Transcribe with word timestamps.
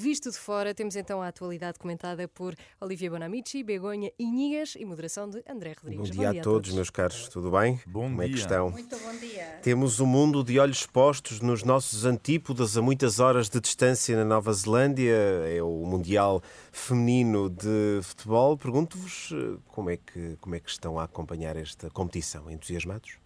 Visto 0.00 0.30
de 0.30 0.38
fora, 0.38 0.72
temos 0.72 0.96
então 0.96 1.20
a 1.20 1.28
atualidade 1.28 1.78
comentada 1.78 2.26
por 2.26 2.56
Olivia 2.80 3.10
Bonamici, 3.10 3.62
Begonha 3.62 4.10
Inhias 4.18 4.74
e 4.74 4.82
moderação 4.86 5.28
de 5.28 5.44
André 5.46 5.74
Rodrigues. 5.78 6.08
Bom 6.08 6.14
dia, 6.16 6.26
bom 6.28 6.32
dia 6.32 6.40
a, 6.40 6.42
todos, 6.42 6.68
todos, 6.68 6.72
meus 6.72 6.88
caros, 6.88 7.28
tudo 7.28 7.50
bem? 7.50 7.78
Bom 7.86 8.04
Como 8.04 8.16
dia. 8.16 8.24
é 8.24 8.28
que 8.30 8.38
estão? 8.38 8.70
Muito 8.70 8.98
bom 8.98 9.18
dia. 9.18 9.60
Temos 9.62 10.00
o 10.00 10.04
um 10.04 10.06
mundo 10.06 10.42
de 10.42 10.58
olhos 10.58 10.86
postos 10.86 11.42
nos 11.42 11.62
nossos 11.62 12.06
antípodas 12.06 12.78
a 12.78 12.80
muitas 12.80 13.20
horas 13.20 13.50
de 13.50 13.60
distância 13.60 14.16
na 14.16 14.24
Nova 14.24 14.50
Zelândia, 14.54 15.14
é 15.14 15.62
o 15.62 15.84
Mundial 15.84 16.42
Feminino 16.72 17.50
de 17.50 18.00
Futebol. 18.02 18.56
Pergunto-vos 18.56 19.34
eh, 19.34 19.58
como, 19.68 19.90
é 19.90 19.98
que, 19.98 20.38
como 20.40 20.54
é 20.54 20.60
que 20.60 20.70
estão 20.70 20.98
a 20.98 21.04
acompanhar 21.04 21.58
esta 21.58 21.90
competição, 21.90 22.50
entusiasmados? 22.50 23.18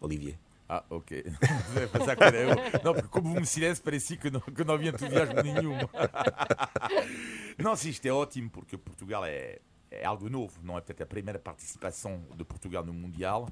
Olivia. 0.00 0.38
Ah, 0.72 0.84
ok. 0.88 1.24
Eu. 1.26 2.84
Não, 2.84 2.94
porque 2.94 3.08
como 3.08 3.34
me 3.34 3.44
silêncio 3.44 3.82
parecia 3.82 4.16
que 4.16 4.30
não, 4.30 4.40
que 4.40 4.62
não 4.62 4.74
havia 4.74 4.90
entusiasmo 4.90 5.42
nenhum. 5.42 5.76
Não, 7.58 7.74
sim, 7.74 7.88
isto 7.88 8.06
é 8.06 8.12
ótimo, 8.12 8.48
porque 8.48 8.78
Portugal 8.78 9.24
é, 9.24 9.58
é 9.90 10.04
algo 10.06 10.30
novo. 10.30 10.60
Não 10.62 10.78
é 10.78 10.80
peut-être 10.80 11.02
a 11.02 11.06
primeira 11.06 11.40
participação 11.40 12.22
de 12.36 12.44
Portugal 12.44 12.84
no 12.84 12.92
Mundial. 12.92 13.48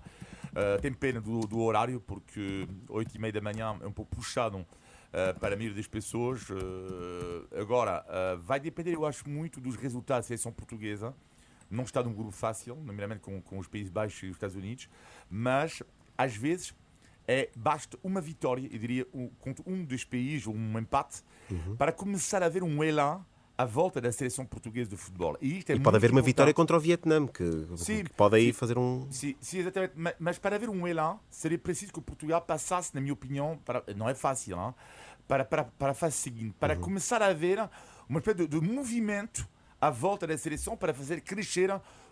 Uh, 0.52 0.80
tem 0.80 0.92
pena 0.92 1.20
do, 1.20 1.41
do, 1.41 1.59
horário, 1.59 2.01
porque 2.01 2.69
8 2.89 3.16
e 3.16 3.19
meia 3.19 3.33
da 3.33 3.41
manhã 3.41 3.77
é 3.83 3.87
um 3.87 3.92
pouco 3.92 4.14
puxado 4.14 4.59
uh, 4.59 5.39
para 5.41 5.55
a 5.55 5.56
maioria 5.56 5.75
das 5.75 5.89
pessoas. 5.89 6.48
Uh, 6.48 7.48
agora, 7.61 8.05
vai 8.41 8.61
depender, 8.61 8.95
eu 8.95 9.05
acho, 9.05 9.28
muito 9.28 9.61
dos 9.61 9.75
resultados 9.75 10.27
da 10.27 10.28
seleção 10.28 10.53
portuguesa. 10.53 11.12
Não 11.69 11.83
está 11.83 12.00
num 12.00 12.14
grupo 12.14 12.30
fácil, 12.30 12.77
nomeadamente 12.77 13.23
com, 13.23 13.42
com 13.42 13.59
os 13.59 13.66
Países 13.66 13.91
Baixos 13.91 14.23
e 14.23 14.27
os 14.27 14.37
Estados 14.37 14.55
Unidos, 14.55 14.89
mas 15.28 15.83
às 16.16 16.34
vezes 16.37 16.73
é, 17.28 17.50
basta 17.55 17.98
uma 18.02 18.23
vitória, 18.23 18.66
eu 18.73 18.78
diria, 18.78 19.06
um, 19.12 19.28
contra 19.38 19.62
um 19.70 19.84
dos 19.84 20.02
países, 20.02 20.46
um 20.46 20.78
empate, 20.78 21.23
uhum. 21.50 21.77
para 21.77 21.92
começar 21.92 22.42
a 22.42 22.46
haver 22.46 22.62
um 22.62 22.82
elan 22.82 23.23
à 23.56 23.66
volta 23.66 24.00
da 24.00 24.10
seleção 24.10 24.46
portuguesa 24.46 24.88
de 24.88 24.96
futebol. 24.96 25.36
E, 25.42 25.62
é 25.69 25.75
e 25.75 25.80
pode 25.80 25.97
haver 25.97 26.11
uma 26.11 26.22
vitória 26.22 26.55
contra 26.55 26.77
o 26.77 26.80
Vietnã, 26.80 27.27
que, 27.27 27.44
sim, 27.77 28.05
que 28.05 28.11
pode 28.11 28.36
aí 28.36 28.47
sim, 28.47 28.53
fazer 28.53 28.78
um. 28.78 29.06
Sim, 29.11 29.36
sim, 29.41 29.58
exatamente. 29.58 29.92
Mas, 29.94 30.14
mas, 30.19 30.38
para 30.38 30.56
haver 30.56 30.70
um 30.70 30.86
elan, 30.86 31.19
seria 31.28 31.58
preciso 31.58 31.92
que 31.92 31.98
o 31.98 32.03
Portugal 32.03 32.41
passasse, 32.41 32.94
na 32.94 33.00
minha 33.00 33.12
opinião, 33.12 33.58
para, 33.62 33.83
não 33.94 34.08
é 34.08 34.14
fácil, 34.14 34.56
hein? 34.56 34.75
para, 35.27 35.44
para, 35.44 35.64
para 35.64 35.91
a 35.91 35.94
fase 35.94 36.16
seguinte, 36.16 36.55
para 36.58 36.75
uhum. 36.75 36.81
começar 36.81 37.20
a 37.20 37.27
haver 37.27 37.58
uma 38.08 38.20
espécie 38.20 38.38
de, 38.38 38.48
de 38.48 38.60
movimento 38.60 39.47
à 39.78 39.91
volta 39.91 40.27
da 40.27 40.38
seleção 40.38 40.77
para 40.77 40.94
fazer 40.94 41.20
crescer 41.20 41.70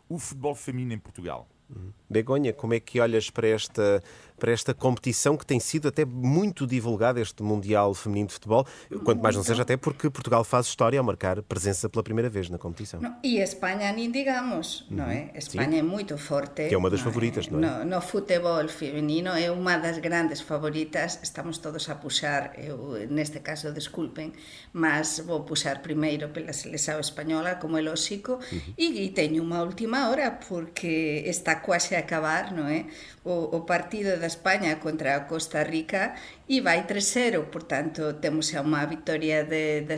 o 0.08 0.19
futebol 0.19 0.54
feminino 0.54 0.92
em 0.92 0.98
Portugal. 0.98 1.48
Uhum. 1.69 1.92
Begonha, 2.08 2.52
como 2.52 2.74
é 2.74 2.80
que 2.80 3.00
olhas 3.00 3.28
para 3.30 3.48
esta, 3.48 4.02
para 4.38 4.52
esta 4.52 4.74
competição 4.74 5.36
que 5.36 5.46
tem 5.46 5.58
sido 5.58 5.88
até 5.88 6.04
muito 6.04 6.66
divulgada, 6.66 7.20
este 7.20 7.42
Mundial 7.42 7.94
Feminino 7.94 8.28
de 8.28 8.34
Futebol, 8.34 8.66
quanto 9.04 9.22
mais 9.22 9.36
não 9.36 9.42
seja 9.42 9.62
até 9.62 9.76
porque 9.76 10.10
Portugal 10.10 10.44
faz 10.44 10.66
história 10.66 10.98
ao 10.98 11.04
marcar 11.04 11.42
presença 11.42 11.88
pela 11.88 12.02
primeira 12.02 12.28
vez 12.28 12.48
na 12.48 12.58
competição. 12.58 13.00
No, 13.00 13.14
e 13.22 13.38
Espanha 13.38 13.92
nem 13.92 14.10
digamos, 14.10 14.86
uhum. 14.90 14.96
não 14.98 15.06
é? 15.06 15.30
Espanha 15.34 15.70
Sim. 15.70 15.78
é 15.78 15.82
muito 15.82 16.18
forte. 16.18 16.68
Que 16.68 16.74
é 16.74 16.78
uma 16.78 16.90
das 16.90 17.00
favoritas, 17.00 17.46
é? 17.46 17.50
não 17.50 17.58
é? 17.58 17.84
No, 17.84 17.96
no 17.96 18.00
futebol 18.00 18.66
feminino 18.68 19.30
é 19.30 19.50
uma 19.50 19.76
das 19.78 19.98
grandes 19.98 20.40
favoritas, 20.40 21.18
estamos 21.22 21.58
todos 21.58 21.88
a 21.88 21.94
puxar, 21.94 22.52
eu 22.58 23.06
neste 23.08 23.40
caso 23.40 23.72
desculpem, 23.72 24.32
mas 24.72 25.20
vou 25.20 25.40
puxar 25.40 25.80
primeiro 25.82 26.28
pela 26.28 26.52
seleção 26.52 27.00
espanhola, 27.00 27.56
como 27.56 27.78
é 27.78 27.82
lógico, 27.82 28.32
uhum. 28.32 28.74
e, 28.76 29.04
e 29.04 29.10
teño 29.10 29.42
uma 29.42 29.62
última 29.62 30.08
hora 30.08 30.30
porque 30.30 31.22
está 31.26 31.56
quase 31.56 31.94
a 31.94 32.00
acabar, 32.00 32.52
non 32.52 32.66
é? 32.68 32.86
O, 33.27 33.58
o 33.58 33.60
partido 33.72 34.12
da 34.22 34.28
España 34.30 34.78
contra 34.78 35.16
a 35.16 35.20
Costa 35.27 35.60
Rica 35.74 36.14
e 36.46 36.62
vai 36.62 36.86
3-0, 36.86 37.50
portanto, 37.50 38.00
temos 38.22 38.55
xa 38.55 38.62
unha 38.62 38.86
victoria 38.86 39.42
de, 39.42 39.82
de 39.82 39.96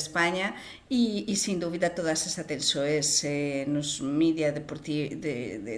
e, 0.88 1.28
e 1.28 1.34
sin 1.36 1.60
dúbida 1.60 1.92
todas 1.92 2.24
as 2.24 2.40
atenções 2.40 3.20
eh, 3.28 3.68
nos 3.68 4.00
mídia 4.00 4.48
de, 4.56 4.64
de, 5.24 5.36
de, 5.60 5.74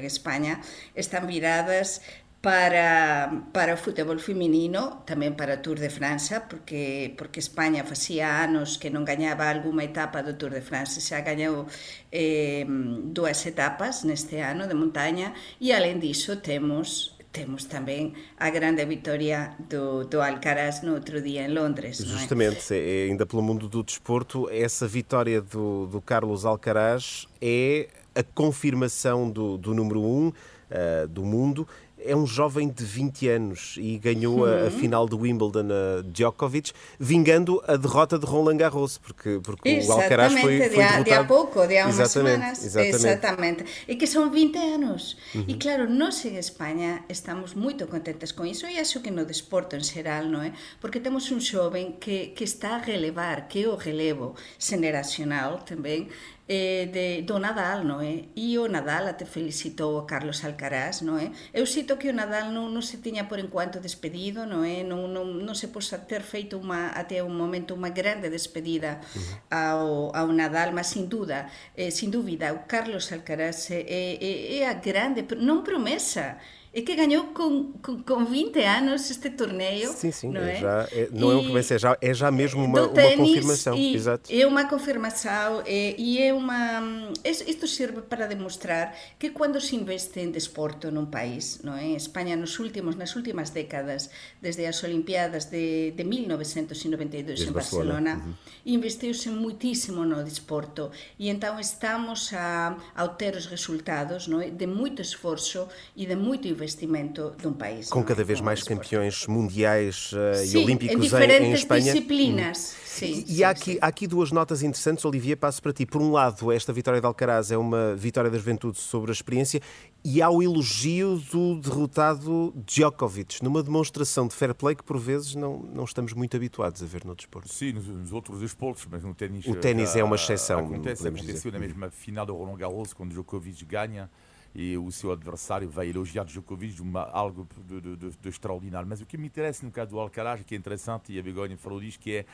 de 0.00 0.08
España 0.08 0.64
están 0.96 1.28
viradas 1.28 2.00
para, 2.40 3.44
para 3.52 3.74
o 3.74 3.76
futebol 3.76 4.16
feminino, 4.16 5.04
tamén 5.04 5.36
para 5.36 5.60
o 5.60 5.62
Tour 5.62 5.76
de 5.76 5.92
França, 5.92 6.48
porque, 6.48 7.12
porque 7.20 7.44
España 7.44 7.84
facía 7.84 8.40
anos 8.40 8.80
que 8.80 8.88
non 8.88 9.04
gañaba 9.04 9.52
algunha 9.52 9.84
etapa 9.84 10.24
do 10.24 10.40
Tour 10.40 10.56
de 10.56 10.64
France, 10.64 11.04
xa 11.04 11.20
gañou 11.20 11.68
eh, 12.08 12.64
dúas 13.12 13.44
etapas 13.44 14.08
neste 14.08 14.40
ano 14.40 14.64
de 14.64 14.72
montaña, 14.72 15.36
e 15.60 15.76
alén 15.76 16.00
diso 16.00 16.40
temos 16.40 17.20
temos 17.30 17.68
tamén 17.70 18.16
a 18.42 18.50
grande 18.50 18.82
vitória 18.82 19.54
do, 19.70 20.02
do 20.02 20.18
Alcaraz 20.18 20.82
no 20.82 20.98
outro 20.98 21.22
dia 21.22 21.46
em 21.46 21.52
Londres. 21.54 22.02
Justamente, 22.02 22.74
é? 22.74 23.06
É, 23.06 23.12
ainda 23.12 23.22
pelo 23.22 23.38
mundo 23.38 23.68
do 23.68 23.84
desporto, 23.84 24.50
essa 24.50 24.88
vitória 24.88 25.38
do, 25.40 25.86
do 25.86 26.00
Carlos 26.00 26.42
Alcaraz 26.42 27.28
é 27.38 27.86
a 28.16 28.24
confirmação 28.24 29.30
do, 29.30 29.54
do 29.56 29.72
número 29.72 30.02
um 30.02 30.28
uh, 30.28 31.06
do 31.06 31.22
mundo 31.22 31.68
é 32.04 32.14
um 32.14 32.26
jovem 32.26 32.68
de 32.68 32.84
20 32.84 33.28
anos 33.28 33.74
e 33.78 33.98
ganhou 33.98 34.44
a, 34.44 34.50
a 34.50 34.64
uhum. 34.64 34.70
final 34.70 35.06
do 35.06 35.18
Wimbledon 35.18 35.68
a 35.70 36.02
Djokovic, 36.02 36.72
vingando 36.98 37.62
a 37.66 37.76
derrota 37.76 38.18
de 38.18 38.26
Roland 38.26 38.56
Garros, 38.56 38.98
porque, 38.98 39.40
porque 39.42 39.80
o 39.80 39.92
Alcaraz 39.92 40.32
foi, 40.32 40.42
foi 40.42 40.68
de, 40.68 40.76
derrotado. 40.76 41.04
de 41.04 41.12
há 41.12 41.24
pouco, 41.24 41.66
de 41.66 41.78
há 41.78 41.86
umas 41.86 42.00
exatamente, 42.00 42.34
semanas. 42.34 42.64
Exatamente. 42.64 42.96
exatamente. 42.96 43.64
E 43.88 43.96
que 43.96 44.06
são 44.06 44.30
20 44.30 44.56
anos. 44.58 45.16
Uhum. 45.34 45.44
E 45.48 45.54
claro, 45.54 45.88
nós 45.88 46.24
em 46.24 46.36
Espanha 46.36 47.04
estamos 47.08 47.54
muito 47.54 47.86
contentes 47.86 48.32
com 48.32 48.44
isso 48.44 48.66
e 48.66 48.78
acho 48.78 49.00
que 49.00 49.10
no 49.10 49.24
desporto 49.24 49.76
em 49.76 49.82
geral, 49.82 50.24
não 50.24 50.42
é? 50.42 50.52
Porque 50.80 51.00
temos 51.00 51.30
um 51.30 51.40
jovem 51.40 51.92
que, 52.00 52.28
que 52.28 52.44
está 52.44 52.76
a 52.76 52.78
relevar, 52.78 53.48
que 53.48 53.64
é 53.64 53.68
o 53.68 53.76
relevo 53.76 54.34
generacional 54.58 55.58
também, 55.58 56.08
eh, 56.50 56.90
de, 56.92 57.22
do 57.22 57.38
Nadal, 57.38 57.86
non 57.86 58.02
é? 58.02 58.26
E 58.34 58.58
eh? 58.58 58.58
o 58.58 58.66
Nadal 58.66 59.06
até 59.06 59.22
felicitou 59.22 60.02
a 60.02 60.04
Carlos 60.10 60.42
Alcaraz, 60.42 60.98
non 61.06 61.22
é? 61.22 61.30
Eh? 61.54 61.62
Eu 61.62 61.64
cito 61.64 61.94
que 61.94 62.10
o 62.10 62.16
Nadal 62.16 62.50
non, 62.50 62.74
non 62.74 62.82
se 62.82 62.98
tiña 62.98 63.30
por 63.30 63.38
enquanto 63.38 63.78
despedido, 63.78 64.42
non 64.50 64.66
é? 64.66 64.82
Eh? 64.82 64.84
Non, 64.84 65.14
non, 65.14 65.30
non 65.46 65.54
se 65.54 65.70
posa 65.70 66.02
ter 66.02 66.26
feito 66.26 66.58
uma, 66.58 66.90
até 66.90 67.22
un 67.22 67.38
momento 67.38 67.78
unha 67.78 67.94
grande 67.94 68.26
despedida 68.26 68.98
ao, 69.46 70.10
ao 70.10 70.28
Nadal, 70.34 70.74
mas 70.74 70.90
sin 70.90 71.06
duda, 71.06 71.46
eh, 71.78 71.94
sin 71.94 72.10
dúbida, 72.10 72.50
o 72.50 72.66
Carlos 72.66 73.14
Alcaraz 73.14 73.70
é, 73.70 73.86
é, 73.86 74.58
é 74.58 74.66
a 74.66 74.74
grande, 74.74 75.22
non 75.38 75.62
promesa, 75.62 76.34
e 76.72 76.82
que 76.82 76.94
ganhou 76.94 77.24
com, 77.26 77.72
com, 77.82 78.00
com 78.02 78.24
20 78.24 78.60
anos 78.60 79.10
este 79.10 79.30
torneio. 79.30 79.92
Sim, 79.92 80.12
sim, 80.12 80.30
não 80.30 80.40
é? 80.40 80.52
é? 80.52 80.60
Já, 80.60 80.88
é, 80.92 81.08
não 81.10 81.28
e, 81.28 81.32
é 81.32 81.34
uma 81.34 81.42
promessa, 81.42 81.74
é 81.74 81.78
já, 81.78 81.98
é 82.00 82.14
já 82.14 82.30
mesmo 82.30 82.64
uma, 82.64 82.82
uma 82.82 83.16
confirmação. 83.16 83.76
E, 83.76 83.94
Exato. 83.94 84.32
É 84.32 84.46
uma 84.46 84.64
confirmação 84.68 85.62
é, 85.66 85.96
e 85.98 86.22
é 86.22 86.32
uma. 86.32 87.10
Isto 87.24 87.66
serve 87.66 88.02
para 88.02 88.26
demonstrar 88.26 88.94
que 89.18 89.30
quando 89.30 89.60
se 89.60 89.74
investe 89.74 90.20
em 90.20 90.30
desporto 90.30 90.92
num 90.92 91.06
país, 91.06 91.60
não 91.64 91.74
é? 91.74 91.88
Espanha 91.90 92.36
nos 92.36 92.56
últimos, 92.60 92.94
nas 92.94 93.16
últimas 93.16 93.50
décadas, 93.50 94.08
desde 94.40 94.64
as 94.64 94.82
Olimpiadas 94.84 95.46
de, 95.46 95.90
de 95.90 96.04
1992 96.04 97.26
desde 97.26 97.48
em 97.48 97.52
Barcelona, 97.52 98.22
uhum. 98.24 98.34
investiu-se 98.64 99.28
muitíssimo 99.28 100.04
no 100.04 100.22
desporto 100.22 100.90
e 101.18 101.28
então 101.28 101.58
estamos 101.58 102.32
a, 102.32 102.76
a 102.94 103.08
ter 103.08 103.34
os 103.34 103.46
resultados 103.46 104.28
não 104.28 104.40
é? 104.40 104.50
de 104.50 104.66
muito 104.66 105.02
esforço 105.02 105.66
e 105.96 106.06
de 106.06 106.14
muito 106.14 106.46
investimento 106.46 106.59
investimento 106.62 107.34
de 107.38 107.48
um 107.48 107.52
país. 107.52 107.88
Com 107.88 108.02
cada 108.02 108.22
vez 108.22 108.40
mais 108.40 108.62
campeões 108.62 109.26
mundiais 109.26 110.12
uh, 110.12 110.46
sim, 110.46 110.58
e 110.58 110.64
olímpicos 110.64 111.12
em, 111.12 111.22
em, 111.22 111.44
em 111.44 111.52
Espanha. 111.52 111.92
disciplinas. 111.92 112.76
Hum. 112.76 112.80
Sim, 112.90 113.24
e 113.26 113.36
sim, 113.36 113.44
há, 113.44 113.50
aqui, 113.50 113.78
há 113.80 113.86
aqui 113.86 114.06
duas 114.06 114.30
notas 114.30 114.62
interessantes, 114.62 115.04
Olivia, 115.04 115.36
passo 115.36 115.62
para 115.62 115.72
ti. 115.72 115.86
Por 115.86 116.02
um 116.02 116.10
lado, 116.10 116.52
esta 116.52 116.72
vitória 116.72 117.00
de 117.00 117.06
Alcaraz 117.06 117.50
é 117.50 117.56
uma 117.56 117.94
vitória 117.94 118.30
da 118.30 118.36
juventude 118.36 118.78
sobre 118.78 119.10
a 119.10 119.14
experiência 119.14 119.60
e 120.04 120.20
há 120.20 120.28
o 120.28 120.42
elogio 120.42 121.16
do 121.30 121.56
derrotado 121.60 122.52
Djokovic, 122.66 123.42
numa 123.42 123.62
demonstração 123.62 124.26
de 124.26 124.34
fair 124.34 124.54
play 124.54 124.74
que 124.74 124.82
por 124.82 124.98
vezes 124.98 125.34
não, 125.34 125.58
não 125.72 125.84
estamos 125.84 126.12
muito 126.12 126.36
habituados 126.36 126.82
a 126.82 126.86
ver 126.86 127.04
no 127.04 127.14
desporto. 127.14 127.52
Sim, 127.52 127.72
nos, 127.72 127.86
nos 127.86 128.12
outros 128.12 128.40
desportos, 128.40 128.86
mas 128.90 129.02
no 129.02 129.14
ténis... 129.14 129.46
O 129.46 129.54
ténis 129.54 129.94
é 129.96 130.02
uma 130.02 130.16
exceção, 130.16 130.60
acontece, 130.60 131.06
Aconteceu 131.06 131.34
dizer. 131.34 131.52
na 131.52 131.58
mesma 131.58 131.90
final 131.90 132.26
do 132.26 132.34
Roland 132.34 132.56
Garros, 132.56 132.92
quando 132.92 133.10
Djokovic 133.10 133.64
ganha, 133.64 134.10
e 134.54 134.76
o 134.76 134.90
seu 134.90 135.12
adversário 135.12 135.68
vai 135.68 135.88
elogiar 135.88 136.24
Djokovic 136.24 136.80
uma, 136.80 137.02
algo 137.04 137.46
de, 137.66 137.80
de, 137.80 137.96
de, 137.96 138.10
de, 138.16 138.28
extraordinário. 138.28 138.88
Mas 138.88 139.00
o 139.00 139.06
que 139.06 139.16
me 139.16 139.26
interessa 139.26 139.64
no 139.64 139.70
caso 139.70 139.90
do 139.90 140.00
Alcaraz, 140.00 140.42
que 140.44 140.54
é 140.54 140.58
interessante, 140.58 141.12
e 141.12 141.18
a 141.18 141.22
Begonha 141.22 141.56
falou 141.56 141.80
disto, 141.80 142.00
que 142.00 142.16
é 142.16 142.26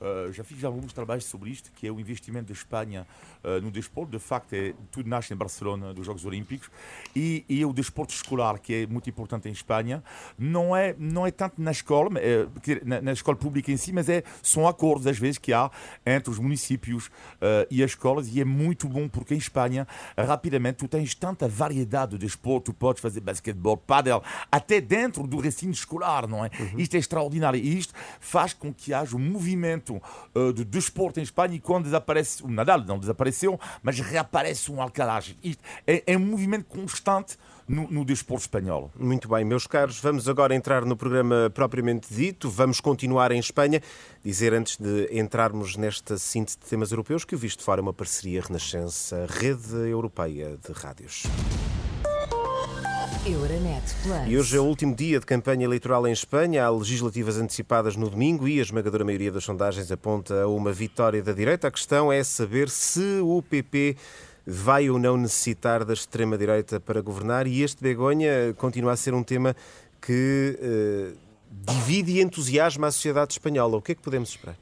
Uh, 0.00 0.30
já 0.32 0.44
fiz 0.44 0.62
alguns 0.62 0.92
trabalhos 0.92 1.24
sobre 1.24 1.50
isto, 1.50 1.72
que 1.72 1.86
é 1.86 1.90
o 1.90 1.98
investimento 1.98 2.46
da 2.46 2.52
Espanha 2.52 3.06
uh, 3.42 3.60
no 3.62 3.70
desporto. 3.70 4.12
De 4.12 4.18
facto, 4.18 4.52
é, 4.52 4.74
tudo 4.90 5.08
nasce 5.08 5.32
em 5.32 5.36
Barcelona, 5.36 5.94
dos 5.94 6.04
Jogos 6.04 6.24
Olímpicos, 6.24 6.70
e, 7.14 7.44
e 7.48 7.64
o 7.64 7.72
desporto 7.72 8.12
escolar, 8.12 8.58
que 8.58 8.82
é 8.82 8.86
muito 8.86 9.08
importante 9.08 9.48
em 9.48 9.52
Espanha, 9.52 10.04
não 10.38 10.76
é, 10.76 10.94
não 10.98 11.26
é 11.26 11.30
tanto 11.30 11.60
na 11.60 11.70
escola, 11.70 12.10
é, 12.18 12.46
na, 12.84 13.00
na, 13.00 13.12
escola 13.12 13.36
pública 13.36 13.72
em 13.72 13.76
si, 13.76 13.92
mas 13.92 14.08
é, 14.08 14.22
são 14.42 14.68
acordos, 14.68 15.06
às 15.06 15.18
vezes, 15.18 15.38
que 15.38 15.52
há 15.52 15.70
entre 16.04 16.30
os 16.30 16.38
municípios 16.38 17.06
uh, 17.06 17.66
e 17.70 17.82
as 17.82 17.92
escolas, 17.92 18.28
e 18.28 18.40
é 18.40 18.44
muito 18.44 18.88
bom, 18.88 19.08
porque 19.08 19.34
em 19.34 19.38
Espanha, 19.38 19.88
rapidamente, 20.16 20.78
tu 20.78 20.88
tens 20.88 21.14
tanta 21.14 21.48
variedade 21.48 22.12
de 22.12 22.18
desporto, 22.18 22.72
tu 22.72 22.74
podes 22.74 23.00
fazer 23.00 23.20
basquetebol, 23.20 23.76
paddle, 23.76 24.22
até 24.52 24.80
dentro 24.80 25.26
do 25.26 25.38
recinto 25.38 25.72
escolar, 25.72 26.26
não 26.26 26.44
é? 26.44 26.50
Uhum. 26.58 26.78
Isto 26.78 26.96
é 26.96 26.98
extraordinário, 26.98 27.58
e 27.58 27.78
isto 27.78 27.94
faz 28.20 28.52
com 28.52 28.74
que 28.74 28.92
haja 28.92 29.16
um 29.16 29.20
movimento 29.20 29.85
movimento 29.86 30.02
uh, 30.34 30.52
de 30.52 30.64
desporto 30.64 31.20
em 31.20 31.22
Espanha 31.22 31.54
e 31.54 31.60
quando 31.60 31.84
desaparece 31.84 32.42
o 32.42 32.48
Nadal, 32.48 32.80
não 32.84 32.98
desapareceu, 32.98 33.58
mas 33.82 33.98
reaparece 34.00 34.70
um 34.70 34.80
Alcaraz. 34.80 35.36
Isto 35.42 35.62
é, 35.86 36.02
é 36.06 36.16
um 36.16 36.20
movimento 36.20 36.64
constante 36.64 37.36
no, 37.68 37.88
no 37.90 38.04
desporto 38.04 38.42
espanhol. 38.42 38.90
Muito 38.98 39.28
bem, 39.28 39.44
meus 39.44 39.66
caros, 39.66 39.98
vamos 40.00 40.28
agora 40.28 40.54
entrar 40.54 40.84
no 40.84 40.96
programa 40.96 41.50
propriamente 41.52 42.12
dito. 42.12 42.48
Vamos 42.48 42.80
continuar 42.80 43.32
em 43.32 43.38
Espanha. 43.38 43.80
Dizer 44.24 44.52
antes 44.52 44.76
de 44.76 45.08
entrarmos 45.12 45.76
nesta 45.76 46.18
síntese 46.18 46.58
de 46.58 46.66
temas 46.66 46.90
europeus 46.90 47.24
que 47.24 47.34
o 47.34 47.38
Visto 47.38 47.62
Fora 47.62 47.80
é 47.80 47.82
uma 47.82 47.92
parceria 47.92 48.40
Renascença, 48.40 49.26
rede 49.28 49.74
europeia 49.88 50.56
de 50.56 50.72
rádios. 50.72 51.24
Euronet 53.26 53.82
Plus. 54.04 54.28
E 54.28 54.38
hoje 54.38 54.56
é 54.56 54.60
o 54.60 54.64
último 54.64 54.94
dia 54.94 55.18
de 55.18 55.26
campanha 55.26 55.64
eleitoral 55.64 56.06
em 56.06 56.12
Espanha. 56.12 56.64
Há 56.64 56.70
legislativas 56.70 57.36
antecipadas 57.36 57.96
no 57.96 58.08
domingo 58.08 58.46
e 58.46 58.60
a 58.60 58.62
esmagadora 58.62 59.04
maioria 59.04 59.32
das 59.32 59.42
sondagens 59.42 59.90
aponta 59.90 60.42
a 60.42 60.46
uma 60.46 60.72
vitória 60.72 61.20
da 61.20 61.32
direita. 61.32 61.66
A 61.66 61.70
questão 61.72 62.12
é 62.12 62.22
saber 62.22 62.68
se 62.68 63.18
o 63.20 63.42
PP 63.42 63.96
vai 64.46 64.88
ou 64.88 64.96
não 64.96 65.16
necessitar 65.16 65.84
da 65.84 65.92
extrema-direita 65.92 66.78
para 66.78 67.00
governar 67.00 67.48
e 67.48 67.62
este 67.62 67.82
Begonha 67.82 68.54
continua 68.56 68.92
a 68.92 68.96
ser 68.96 69.12
um 69.12 69.24
tema 69.24 69.56
que 70.00 70.56
eh, 70.62 71.12
divide 71.50 72.12
e 72.12 72.22
entusiasma 72.22 72.86
a 72.86 72.92
sociedade 72.92 73.32
espanhola. 73.32 73.76
O 73.76 73.82
que 73.82 73.90
é 73.90 73.94
que 73.96 74.02
podemos 74.02 74.28
esperar? 74.28 74.56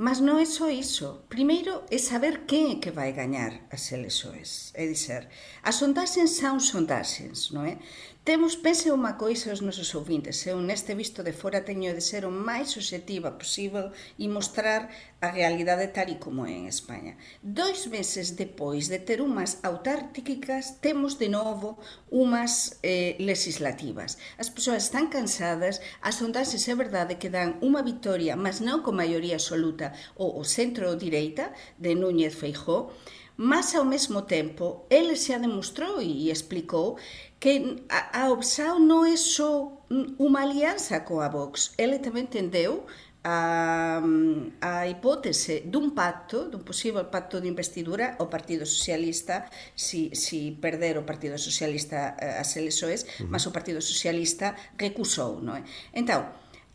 Mas 0.00 0.22
non 0.22 0.38
é 0.38 0.46
só 0.46 0.70
iso. 0.70 1.26
Primeiro 1.26 1.82
é 1.90 1.98
saber 1.98 2.46
quen 2.46 2.70
é 2.70 2.78
que 2.78 2.94
vai 2.94 3.10
gañar 3.10 3.66
as 3.74 3.90
elexoes. 3.90 4.70
É 4.78 4.86
dizer, 4.86 5.26
as 5.66 5.74
sondaxens 5.82 6.38
son 6.38 6.62
sondaxens, 6.62 7.50
non 7.50 7.66
é? 7.66 7.82
Temos, 8.28 8.60
pense 8.60 8.92
unha 8.92 9.16
coisa 9.16 9.56
os 9.56 9.64
nosos 9.64 9.88
ouvintes, 9.96 10.44
eu 10.44 10.60
neste 10.60 10.92
visto 10.92 11.24
de 11.24 11.32
fora 11.32 11.64
teño 11.64 11.96
de 11.96 12.04
ser 12.04 12.28
o 12.28 12.32
máis 12.48 12.76
objetiva 12.76 13.40
posible 13.40 13.88
e 14.20 14.28
mostrar 14.28 14.92
a 15.24 15.32
realidade 15.32 15.88
tal 15.96 16.12
e 16.12 16.20
como 16.20 16.44
é 16.44 16.52
en 16.52 16.68
España. 16.68 17.16
Dois 17.40 17.88
meses 17.88 18.36
depois 18.36 18.92
de 18.92 19.00
ter 19.00 19.24
umas 19.24 19.64
autárticas, 19.64 20.76
temos 20.84 21.16
de 21.16 21.32
novo 21.32 21.80
umas 22.12 22.76
eh, 22.84 23.16
legislativas. 23.16 24.20
As 24.36 24.52
persoas 24.52 24.84
están 24.84 25.08
cansadas, 25.08 25.80
as 26.04 26.20
sondaxes 26.20 26.68
é 26.68 26.76
verdade 26.76 27.16
que 27.16 27.32
dan 27.32 27.56
unha 27.64 27.80
victoria, 27.80 28.36
mas 28.36 28.60
non 28.60 28.84
con 28.84 29.00
maioría 29.00 29.40
absoluta, 29.40 29.96
o, 30.20 30.36
o 30.36 30.44
centro-direita 30.44 31.56
de 31.80 31.96
Núñez 31.96 32.36
Feijóo, 32.36 32.92
mas 33.38 33.70
ao 33.78 33.86
mesmo 33.86 34.26
tempo 34.26 34.84
ele 34.90 35.14
xa 35.14 35.38
demostrou 35.38 36.02
e 36.02 36.28
explicou 36.28 36.98
que 37.38 37.86
a, 37.88 38.26
a 38.26 38.34
OPSAO 38.34 38.82
non 38.82 39.06
é 39.06 39.14
só 39.14 39.78
unha 40.18 40.42
alianza 40.42 41.06
coa 41.06 41.30
Vox, 41.30 41.70
ele 41.78 42.02
tamén 42.02 42.26
tendeu 42.26 42.82
a, 43.22 44.02
a 44.58 44.72
hipótese 44.90 45.62
dun 45.70 45.94
pacto, 45.94 46.50
dun 46.50 46.66
posible 46.66 47.06
pacto 47.14 47.38
de 47.38 47.46
investidura 47.46 48.18
ao 48.18 48.26
Partido 48.26 48.66
Socialista 48.66 49.46
si, 49.78 50.10
si 50.18 50.58
perder 50.58 50.98
o 50.98 51.06
Partido 51.06 51.38
Socialista 51.38 52.18
eh, 52.18 52.42
as 52.42 52.50
eleições, 52.58 53.06
uh 53.06 53.06
-huh. 53.06 53.30
mas 53.30 53.46
o 53.46 53.54
Partido 53.54 53.78
Socialista 53.78 54.58
recusou, 54.74 55.38
non 55.38 55.60
é? 55.60 55.62
Entón, 55.94 56.26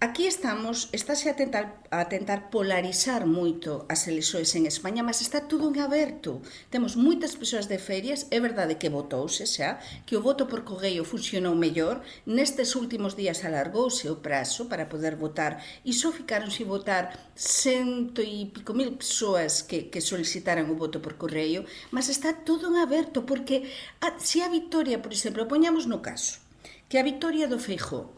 Aquí 0.03 0.27
estamos, 0.27 0.89
estáse 0.91 1.29
a 1.29 1.35
tentar, 1.39 1.79
a 1.87 2.03
tentar 2.11 2.51
polarizar 2.51 3.23
moito 3.23 3.87
as 3.87 4.03
elexoes 4.11 4.51
en 4.59 4.67
España, 4.67 4.99
mas 4.99 5.23
está 5.23 5.47
tudo 5.47 5.71
en 5.71 5.79
aberto. 5.79 6.43
Temos 6.67 6.99
moitas 6.99 7.39
persoas 7.39 7.71
de 7.71 7.79
ferias, 7.79 8.27
é 8.27 8.43
verdade 8.43 8.75
que 8.75 8.91
votouse 8.91 9.47
xa, 9.47 9.79
que 10.03 10.19
o 10.19 10.23
voto 10.27 10.43
por 10.43 10.67
correio 10.67 11.07
funcionou 11.07 11.55
mellor, 11.55 12.03
nestes 12.27 12.75
últimos 12.75 13.15
días 13.15 13.47
alargouse 13.47 14.11
o 14.11 14.19
prazo 14.19 14.67
para 14.67 14.91
poder 14.91 15.15
votar 15.15 15.63
e 15.87 15.95
só 15.95 16.11
ficaron 16.11 16.51
sin 16.51 16.67
votar 16.67 17.31
cento 17.39 18.19
e 18.19 18.51
pico 18.51 18.75
mil 18.75 18.99
persoas 18.99 19.63
que, 19.63 19.87
que 19.87 20.03
solicitaran 20.03 20.67
o 20.67 20.75
voto 20.75 20.99
por 20.99 21.15
correio, 21.15 21.63
mas 21.95 22.11
está 22.11 22.43
todo 22.43 22.67
en 22.67 22.75
aberto, 22.75 23.23
porque 23.23 23.71
a, 24.03 24.19
se 24.19 24.43
a 24.43 24.51
victoria, 24.51 24.99
por 24.99 25.15
exemplo, 25.15 25.47
poñamos 25.47 25.87
no 25.87 26.03
caso, 26.03 26.43
que 26.91 26.99
a 26.99 27.07
victoria 27.07 27.47
do 27.47 27.55
Feijó 27.55 28.11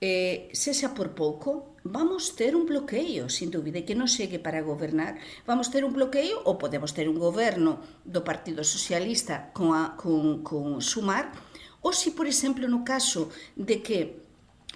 eh, 0.00 0.48
se 0.54 0.70
xa 0.74 0.94
por 0.94 1.14
pouco, 1.18 1.74
vamos 1.82 2.38
ter 2.38 2.54
un 2.54 2.66
bloqueio, 2.66 3.26
sin 3.26 3.50
dúbida, 3.50 3.82
que 3.82 3.98
non 3.98 4.06
segue 4.06 4.38
para 4.38 4.62
gobernar. 4.62 5.18
Vamos 5.42 5.74
ter 5.74 5.82
un 5.82 5.90
bloqueio 5.90 6.38
ou 6.46 6.60
podemos 6.60 6.94
ter 6.94 7.10
un 7.10 7.18
goberno 7.18 7.82
do 8.06 8.22
Partido 8.22 8.62
Socialista 8.62 9.50
con, 9.50 9.74
a, 9.74 9.98
con, 9.98 10.46
con 10.46 10.78
Sumar, 10.78 11.34
ou 11.82 11.90
se, 11.90 12.14
por 12.14 12.30
exemplo, 12.30 12.70
no 12.70 12.86
caso 12.86 13.30
de 13.58 13.82
que 13.82 14.22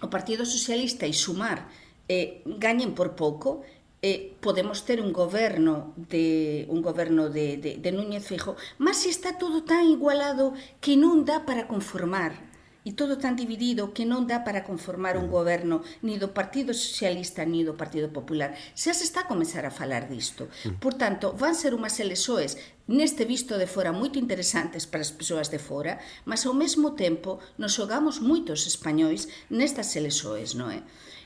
o 0.02 0.10
Partido 0.10 0.42
Socialista 0.42 1.06
e 1.06 1.14
Sumar 1.14 1.70
eh, 2.10 2.42
gañen 2.58 2.90
por 2.98 3.14
pouco, 3.14 3.62
eh, 4.02 4.34
podemos 4.42 4.82
ter 4.82 4.98
un 4.98 5.14
goberno 5.14 5.94
de 5.94 6.66
un 6.66 6.82
goberno 6.82 7.30
de, 7.30 7.56
de, 7.62 7.78
de 7.78 7.90
Núñez 7.94 8.26
Fijo, 8.26 8.58
mas 8.82 9.06
está 9.06 9.38
todo 9.38 9.62
tan 9.62 9.86
igualado 9.86 10.58
que 10.82 10.98
non 10.98 11.22
dá 11.22 11.46
para 11.46 11.70
conformar 11.70 12.34
e 12.82 12.92
todo 12.98 13.18
tan 13.18 13.38
dividido 13.38 13.94
que 13.94 14.02
non 14.02 14.26
dá 14.26 14.42
para 14.42 14.66
conformar 14.66 15.14
un 15.14 15.30
goberno 15.30 15.86
ni 16.02 16.18
do 16.18 16.34
Partido 16.34 16.74
Socialista 16.74 17.46
ni 17.46 17.62
do 17.62 17.78
Partido 17.78 18.10
Popular. 18.10 18.58
Xa 18.74 18.90
se 18.90 19.06
está 19.06 19.24
a 19.24 19.30
comenzar 19.30 19.62
a 19.62 19.74
falar 19.74 20.10
disto. 20.10 20.50
Por 20.82 20.98
tanto, 20.98 21.30
van 21.38 21.54
ser 21.54 21.78
unhas 21.78 22.02
elexoes 22.02 22.58
neste 22.90 23.22
visto 23.22 23.54
de 23.54 23.70
fora 23.70 23.94
moito 23.94 24.18
interesantes 24.18 24.84
para 24.90 25.06
as 25.06 25.14
persoas 25.14 25.46
de 25.46 25.62
fora, 25.62 26.02
mas 26.26 26.42
ao 26.42 26.54
mesmo 26.58 26.98
tempo 26.98 27.38
nos 27.54 27.78
xogamos 27.78 28.18
moitos 28.18 28.66
españois 28.66 29.30
nestas 29.46 29.94
elexoes, 29.94 30.58
non 30.58 30.74
é? 30.74 30.82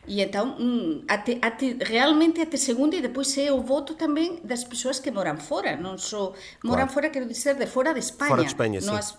E 0.07 0.23
entón, 0.23 0.55
mm, 0.55 1.11
ate, 1.11 1.43
ate, 1.43 1.83
realmente 1.83 2.39
até 2.39 2.55
segundo 2.55 2.95
e 2.95 3.03
depois 3.03 3.35
é 3.43 3.51
o 3.51 3.59
voto 3.59 3.99
tamén 3.99 4.39
das 4.47 4.63
persoas 4.63 5.03
que 5.03 5.11
moran 5.11 5.43
fora, 5.43 5.75
non 5.75 5.99
só 5.99 6.31
moran 6.63 6.87
claro. 6.87 7.11
fora, 7.11 7.13
quero 7.13 7.27
dizer, 7.27 7.59
de 7.59 7.67
fora 7.67 7.91
de 7.91 8.05
España. 8.05 8.31
Fora 8.31 8.47
de 8.47 8.53
España, 8.55 8.79
sí. 8.79 8.95
As... 8.95 9.19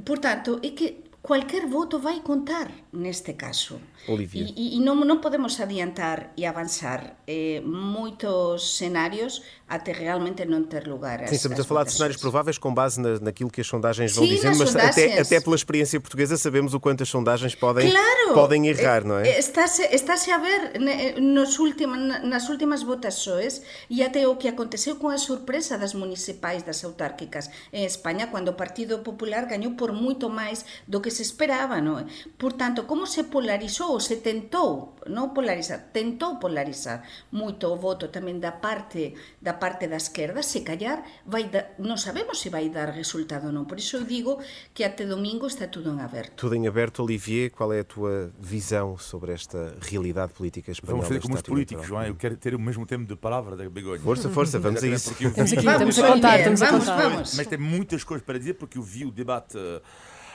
Portanto, 0.00 0.64
é 0.64 0.72
que 0.72 1.12
Cualquier 1.24 1.66
voto 1.66 1.98
vai 1.98 2.20
contar 2.20 2.70
neste 2.92 3.32
caso. 3.32 3.80
Olivia. 4.06 4.44
E, 4.44 4.76
e 4.76 4.80
non, 4.84 5.00
non 5.08 5.24
podemos 5.24 5.56
adiantar 5.56 6.36
e 6.36 6.44
avanzar 6.44 7.16
eh, 7.24 7.64
moitos 7.64 8.76
cenários 8.76 9.40
até 9.64 9.96
realmente 9.96 10.44
non 10.44 10.68
ter 10.68 10.84
lugar. 10.84 11.24
As, 11.24 11.32
Sim, 11.32 11.40
estamos 11.40 11.56
a 11.56 11.64
falar 11.64 11.88
de 11.88 11.96
cenários 11.96 12.20
prováveis 12.20 12.60
com 12.60 12.76
base 12.76 13.00
na, 13.00 13.16
naquilo 13.16 13.48
que 13.48 13.64
as 13.64 13.66
sondagens 13.66 14.12
vão 14.12 14.28
Sim, 14.28 14.36
dizendo, 14.36 14.60
mas 14.60 14.68
sondagens. 14.68 15.12
Até, 15.16 15.20
até 15.24 15.36
pela 15.40 15.56
experiência 15.56 15.96
portuguesa 15.96 16.36
sabemos 16.36 16.76
o 16.76 16.78
quanto 16.78 17.00
as 17.00 17.08
sondagens 17.08 17.56
podem, 17.56 17.88
claro, 17.88 18.34
podem 18.36 18.68
errar, 18.68 19.00
não 19.00 19.16
é? 19.16 19.24
Está-se 19.40 19.80
está 19.96 20.12
a 20.12 20.38
ver 20.38 20.76
nos 21.24 21.56
última, 21.58 21.96
nas 22.20 22.50
últimas 22.52 22.84
votações 22.84 23.64
e 23.88 24.04
até 24.04 24.28
o 24.28 24.36
que 24.36 24.46
aconteceu 24.46 24.96
com 24.96 25.08
a 25.08 25.16
surpresa 25.16 25.78
das 25.78 25.94
municipais, 25.96 26.62
das 26.62 26.84
autárquicas 26.84 27.48
em 27.72 27.86
Espanha, 27.86 28.26
quando 28.26 28.48
o 28.48 28.52
Partido 28.52 28.98
Popular 28.98 29.46
ganhou 29.46 29.72
por 29.72 29.90
muito 29.90 30.28
mais 30.28 30.62
do 30.86 31.00
que 31.00 31.13
se 31.14 31.22
esperaba, 31.22 31.78
non 31.78 32.02
é? 32.02 32.04
Portanto, 32.34 32.84
como 32.90 33.06
se 33.06 33.22
polarizou, 33.30 34.02
se 34.02 34.18
tentou, 34.18 34.98
non 35.06 35.30
polarizar, 35.30 35.94
tentou 35.94 36.42
polarizar 36.42 37.06
moito 37.30 37.70
o 37.70 37.78
voto 37.78 38.10
tamén 38.10 38.42
da 38.42 38.58
parte 38.58 39.14
da 39.38 39.56
parte 39.56 39.86
da 39.86 39.96
esquerda, 39.96 40.42
se 40.42 40.66
callar 40.66 41.06
vai 41.24 41.46
da, 41.46 41.78
non 41.78 41.96
sabemos 41.96 42.42
se 42.42 42.50
vai 42.50 42.66
dar 42.74 42.90
resultado 42.90 43.48
ou 43.48 43.54
non. 43.54 43.64
Por 43.70 43.78
iso 43.78 44.02
eu 44.02 44.04
digo 44.04 44.42
que 44.74 44.82
até 44.82 45.06
domingo 45.06 45.46
está 45.46 45.70
tudo 45.70 45.94
en 45.94 46.02
aberto. 46.02 46.34
Tudo 46.34 46.58
em 46.58 46.66
aberto, 46.66 47.06
Olivier, 47.06 47.54
qual 47.54 47.70
é 47.70 47.80
a 47.80 47.86
tua 47.86 48.34
visão 48.34 48.98
sobre 48.98 49.32
esta 49.32 49.78
realidade 49.80 50.32
política 50.34 50.74
espanhola? 50.74 51.06
Vamos 51.06 51.08
fazer 51.08 51.20
como 51.22 51.34
os 51.38 51.42
políticos, 51.42 51.86
João. 51.86 52.02
Eu 52.04 52.16
quero 52.16 52.36
ter 52.36 52.54
o 52.54 52.60
mesmo 52.60 52.84
tempo 52.86 53.06
de 53.06 53.14
palavra 53.16 53.54
da 53.56 53.68
Begonha. 53.68 54.00
Força, 54.00 54.28
força, 54.28 54.58
vamos 54.58 54.82
a 54.82 54.88
isso. 54.88 55.12
Estamos 55.12 55.52
aqui, 55.52 55.66
estamos 55.66 55.98
a 55.98 56.08
contar, 56.08 56.38
estamos 56.38 56.62
a 56.62 56.68
contar. 56.68 57.10
Mas 57.10 57.46
tem 57.46 57.58
muitas 57.58 58.02
coisas 58.02 58.24
para 58.24 58.38
dizer 58.38 58.54
porque 58.54 58.78
eu 58.78 58.82
vi 58.82 59.04
o 59.04 59.10
debate 59.10 59.58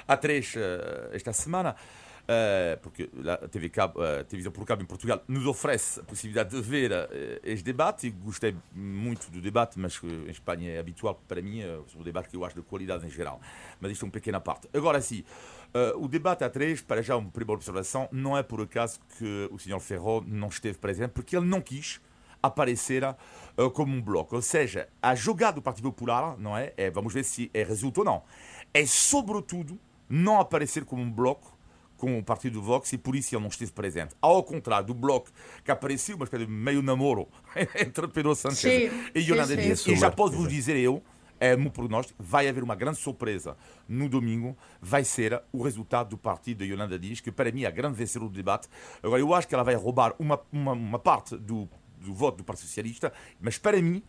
há 0.10 0.18
três 0.18 0.56
uh, 0.56 1.14
esta 1.14 1.32
semana. 1.32 1.76
Uh, 2.24 2.78
porque 2.84 3.10
a 3.28 3.48
TV 3.48 3.70
Cabo, 3.70 4.04
a 4.04 4.24
televisão 4.24 4.52
por 4.52 4.64
cabo 4.64 4.84
em 4.84 4.86
Portugal 4.86 5.24
nos 5.28 5.48
oferece 5.48 6.00
a 6.00 6.04
possibilidade 6.04 6.56
de 6.56 6.62
ver 6.62 6.92
este 7.44 7.64
debate 7.64 8.06
e 8.06 8.12
gostei 8.12 8.56
muito 8.72 9.32
do 9.32 9.42
debate, 9.42 9.80
mas 9.80 10.00
em 10.04 10.30
Espanha 10.30 10.74
é 10.74 10.78
habitual 10.78 11.20
para 11.28 11.42
mim, 11.42 11.62
é 11.62 11.80
um 11.96 12.04
debate 12.04 12.30
que 12.30 12.36
eu 12.36 12.46
acho 12.46 12.56
de 12.56 12.62
qualidade 12.62 13.04
em 13.04 13.10
geral. 13.10 13.42
Mas 13.82 13.94
isto 13.94 14.04
é 14.04 14.06
uma 14.06 14.12
pequena 14.12 14.40
parte. 14.40 14.70
Agora 14.72 15.02
sim, 15.02 15.24
o 15.96 16.08
debate 16.08 16.44
a 16.44 16.52
três, 16.52 16.82
para 16.82 17.02
já 17.02 17.18
uma 17.18 17.32
primeira 17.32 17.58
observação, 17.58 18.08
não 18.12 18.38
é 18.38 18.44
por 18.44 18.62
acaso 18.62 19.00
que 19.18 19.50
o 19.52 19.58
Sr. 19.58 19.80
Ferro 19.80 20.24
não 20.28 20.50
esteve 20.50 20.78
presente, 20.78 21.14
porque 21.14 21.36
ele 21.36 21.48
não 21.48 21.62
quis 21.62 22.00
aparecer 22.44 23.04
como 23.74 23.92
um 23.92 24.02
bloco. 24.04 24.36
Ou 24.36 24.42
seja, 24.44 24.88
a 25.02 25.16
jogada 25.16 25.54
do 25.54 25.64
Partido 25.64 25.92
Popular, 25.92 26.38
não 26.38 26.56
é? 26.56 26.74
é 26.78 26.92
vamos 26.92 27.12
ver 27.12 27.24
se 27.24 27.50
é 27.56 27.64
resulta 27.64 28.02
ou 28.02 28.06
não. 28.06 28.24
É 28.72 28.86
sobretudo 28.86 29.80
não 30.10 30.40
aparecer 30.40 30.84
como 30.86 31.02
um 31.02 31.12
bloco 31.12 31.58
com 31.98 32.18
o 32.18 32.24
partido 32.24 32.54
do 32.54 32.62
Vox 32.62 32.94
e 32.94 32.98
por 32.98 33.16
isso 33.16 33.36
ele 33.36 33.42
não 33.42 33.50
esteve 33.50 33.72
presente. 33.72 34.16
Ao 34.22 34.42
contrário 34.42 34.88
do 34.88 34.94
Bloco, 34.94 35.30
que 35.64 35.70
apareceu 35.70 36.16
uma 36.16 36.24
espécie 36.24 36.46
de 36.46 36.52
meio 36.52 36.82
namoro 36.82 37.28
entre 37.76 38.08
Pedro 38.08 38.34
Sánchez 38.36 38.92
sim, 38.92 39.12
e 39.14 39.20
Yolanda 39.20 39.56
Dias. 39.56 39.86
E 39.86 39.96
já 39.96 40.10
posso 40.10 40.38
vos 40.38 40.48
dizer 40.48 40.78
eu, 40.78 41.04
é 41.42 41.58
meu 41.58 41.72
prognóstico, 41.72 42.22
vai 42.24 42.48
haver 42.48 42.64
uma 42.64 42.76
grande 42.76 42.98
surpresa 43.00 43.58
no 43.88 44.08
domingo, 44.08 44.58
vai 44.82 45.04
ser 45.04 45.42
o 45.52 45.62
resultado 45.62 46.12
do 46.12 46.18
partido 46.18 46.64
de 46.64 46.72
Yolanda 46.72 46.98
Dias, 46.98 47.20
que 47.20 47.32
para 47.32 47.52
mim 47.52 47.64
é 47.64 47.68
a 47.68 47.72
grande 47.72 47.98
vencedora 47.98 48.32
do 48.32 48.36
debate. 48.36 48.70
Agora, 49.04 49.22
eu 49.22 49.34
acho 49.34 49.48
que 49.48 49.54
ela 49.54 49.64
vai 49.64 49.76
roubar 49.76 50.16
uma, 50.18 50.40
uma, 50.52 50.72
uma 50.72 51.00
parte 51.00 51.36
do 51.36 51.70
do 52.00 52.14
voto 52.14 52.38
do 52.38 52.44
Partido 52.44 52.68
Socialista, 52.68 53.14
mas 53.40 53.58
para 53.58 53.82
mim, 53.82 54.02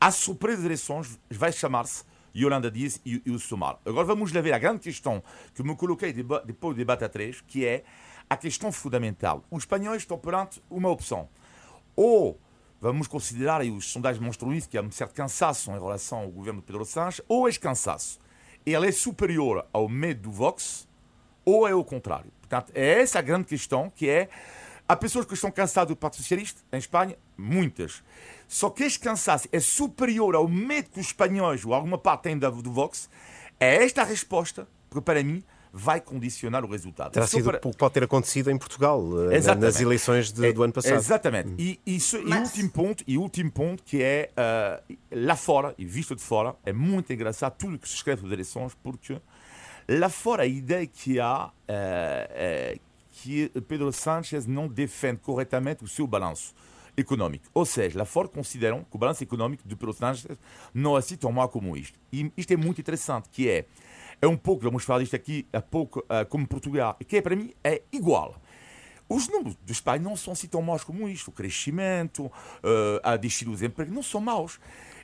a 0.00 0.10
surpresa 0.10 0.58
das 0.58 0.66
eleições 0.66 1.18
vai 1.30 1.52
chamar-se 1.52 2.04
Yolanda 2.36 2.70
Dias 2.70 3.00
e, 3.04 3.22
e 3.24 3.30
o 3.30 3.38
Somar. 3.38 3.78
Agora 3.84 4.06
vamos 4.06 4.32
lá 4.32 4.40
ver 4.40 4.52
a 4.52 4.58
grande 4.58 4.80
questão 4.80 5.22
que 5.54 5.62
me 5.62 5.74
coloquei 5.76 6.12
depois 6.12 6.74
do 6.74 6.78
debate 6.78 7.04
a 7.04 7.08
três, 7.08 7.40
que 7.40 7.64
é 7.64 7.84
a 8.28 8.36
questão 8.36 8.70
fundamental. 8.70 9.44
Os 9.50 9.62
espanhóis 9.62 10.02
estão 10.02 10.18
perante 10.18 10.62
uma 10.70 10.88
opção. 10.88 11.28
Ou 11.96 12.38
vamos 12.80 13.08
considerar, 13.08 13.64
e 13.64 13.70
os 13.70 13.90
sondagens 13.90 14.24
mostram 14.24 14.52
isso, 14.52 14.68
que 14.68 14.78
há 14.78 14.82
um 14.82 14.90
certo 14.90 15.14
cansaço 15.14 15.70
em 15.70 15.78
relação 15.78 16.20
ao 16.20 16.28
governo 16.28 16.60
de 16.60 16.66
Pedro 16.66 16.84
Sánchez, 16.84 17.24
ou 17.28 17.48
este 17.48 17.60
cansaço 17.60 18.20
ele 18.66 18.88
é 18.88 18.92
superior 18.92 19.66
ao 19.72 19.88
medo 19.88 20.22
do 20.22 20.30
Vox, 20.30 20.86
ou 21.44 21.66
é 21.66 21.74
o 21.74 21.82
contrário. 21.82 22.30
Portanto, 22.40 22.72
é 22.74 23.00
essa 23.00 23.18
a 23.18 23.22
grande 23.22 23.46
questão, 23.46 23.90
que 23.90 24.08
é, 24.08 24.28
há 24.88 24.96
pessoas 24.96 25.26
que 25.26 25.34
estão 25.34 25.50
cansadas 25.50 25.88
do 25.88 25.96
Partido 25.96 26.22
Socialista, 26.22 26.62
em 26.72 26.78
Espanha, 26.78 27.16
muitas. 27.36 28.02
Só 28.48 28.70
que 28.70 28.82
este 28.82 28.98
cansaço 28.98 29.46
é 29.52 29.60
superior 29.60 30.34
ao 30.34 30.48
medo 30.48 30.88
que 30.90 30.98
os 30.98 31.06
espanhóis, 31.06 31.64
ou 31.64 31.74
alguma 31.74 31.98
parte 31.98 32.22
têm 32.22 32.38
do 32.38 32.72
Vox, 32.72 33.10
é 33.60 33.84
esta 33.84 34.02
a 34.02 34.04
resposta, 34.04 34.66
porque 34.88 35.04
para 35.04 35.22
mim, 35.22 35.44
vai 35.72 36.00
condicionar 36.00 36.64
o 36.64 36.68
resultado. 36.68 37.12
Terá 37.12 37.26
sido 37.26 37.44
para... 37.44 37.58
pode 37.58 37.94
ter 37.94 38.04
acontecido 38.04 38.50
em 38.50 38.56
Portugal, 38.56 39.02
eh, 39.30 39.36
Exatamente. 39.36 39.66
nas 39.66 39.80
eleições 39.80 40.32
de, 40.32 40.52
do 40.52 40.62
ano 40.62 40.72
passado. 40.72 40.94
Exatamente. 40.94 41.50
Hum. 41.50 41.56
E, 41.58 41.80
isso, 41.86 42.20
Mas... 42.24 42.38
e 42.38 42.42
último 42.42 42.70
ponto, 42.70 43.04
e 43.06 43.18
último 43.18 43.52
ponto 43.52 43.82
que 43.82 44.02
é 44.02 44.30
uh, 44.32 44.96
lá 45.12 45.36
fora, 45.36 45.74
e 45.76 45.84
visto 45.84 46.16
de 46.16 46.22
fora, 46.22 46.56
é 46.64 46.72
muito 46.72 47.12
engraçado 47.12 47.54
tudo 47.56 47.78
que 47.78 47.88
se 47.88 47.94
escreve 47.94 48.22
das 48.22 48.32
eleições, 48.32 48.72
porque 48.82 49.20
lá 49.88 50.08
fora 50.08 50.44
a 50.44 50.46
ideia 50.46 50.86
que 50.86 51.20
há 51.20 51.46
uh, 51.46 51.52
é 51.68 52.78
que 53.22 53.48
Pedro 53.66 53.92
Sánchez 53.92 54.46
não 54.46 54.68
defende 54.68 55.20
corretamente 55.20 55.84
o 55.84 55.88
seu 55.88 56.06
balanço 56.06 56.54
econômico. 56.96 57.46
Ou 57.54 57.64
seja, 57.64 57.98
lá 57.98 58.04
fora 58.04 58.28
consideram 58.28 58.84
que 58.84 58.96
o 58.96 58.98
balanço 58.98 59.22
econômico 59.22 59.66
de 59.66 59.74
Pedro 59.74 59.92
Sánchez 59.92 60.36
não 60.72 60.96
é 60.96 60.98
assim 60.98 61.16
tão 61.16 61.32
mau 61.32 61.48
como 61.48 61.76
isto. 61.76 61.98
E 62.12 62.32
isto 62.36 62.52
é 62.52 62.56
muito 62.56 62.80
interessante, 62.80 63.28
que 63.30 63.48
é 63.48 63.66
é 64.20 64.26
um 64.26 64.36
pouco, 64.36 64.64
vamos 64.64 64.82
falar 64.82 65.00
disto 65.00 65.14
aqui 65.14 65.46
a 65.52 65.60
pouco, 65.60 66.00
uh, 66.00 66.26
como 66.28 66.46
Portugal, 66.46 66.96
que 67.06 67.18
é, 67.18 67.22
para 67.22 67.36
mim 67.36 67.52
é 67.62 67.82
igual. 67.92 68.34
Os 69.08 69.28
números 69.28 69.54
do 69.64 69.72
Espanha 69.72 70.02
não 70.02 70.16
são 70.16 70.32
assim 70.32 70.48
tão 70.48 70.60
maus 70.60 70.82
como 70.82 71.08
isto. 71.08 71.28
O 71.28 71.32
crescimento, 71.32 72.26
uh, 72.26 73.00
a 73.02 73.16
descida 73.16 73.50
dos 73.50 73.62
empregos 73.62 73.94
não 73.94 74.02
são 74.02 74.20
maus. 74.20 74.58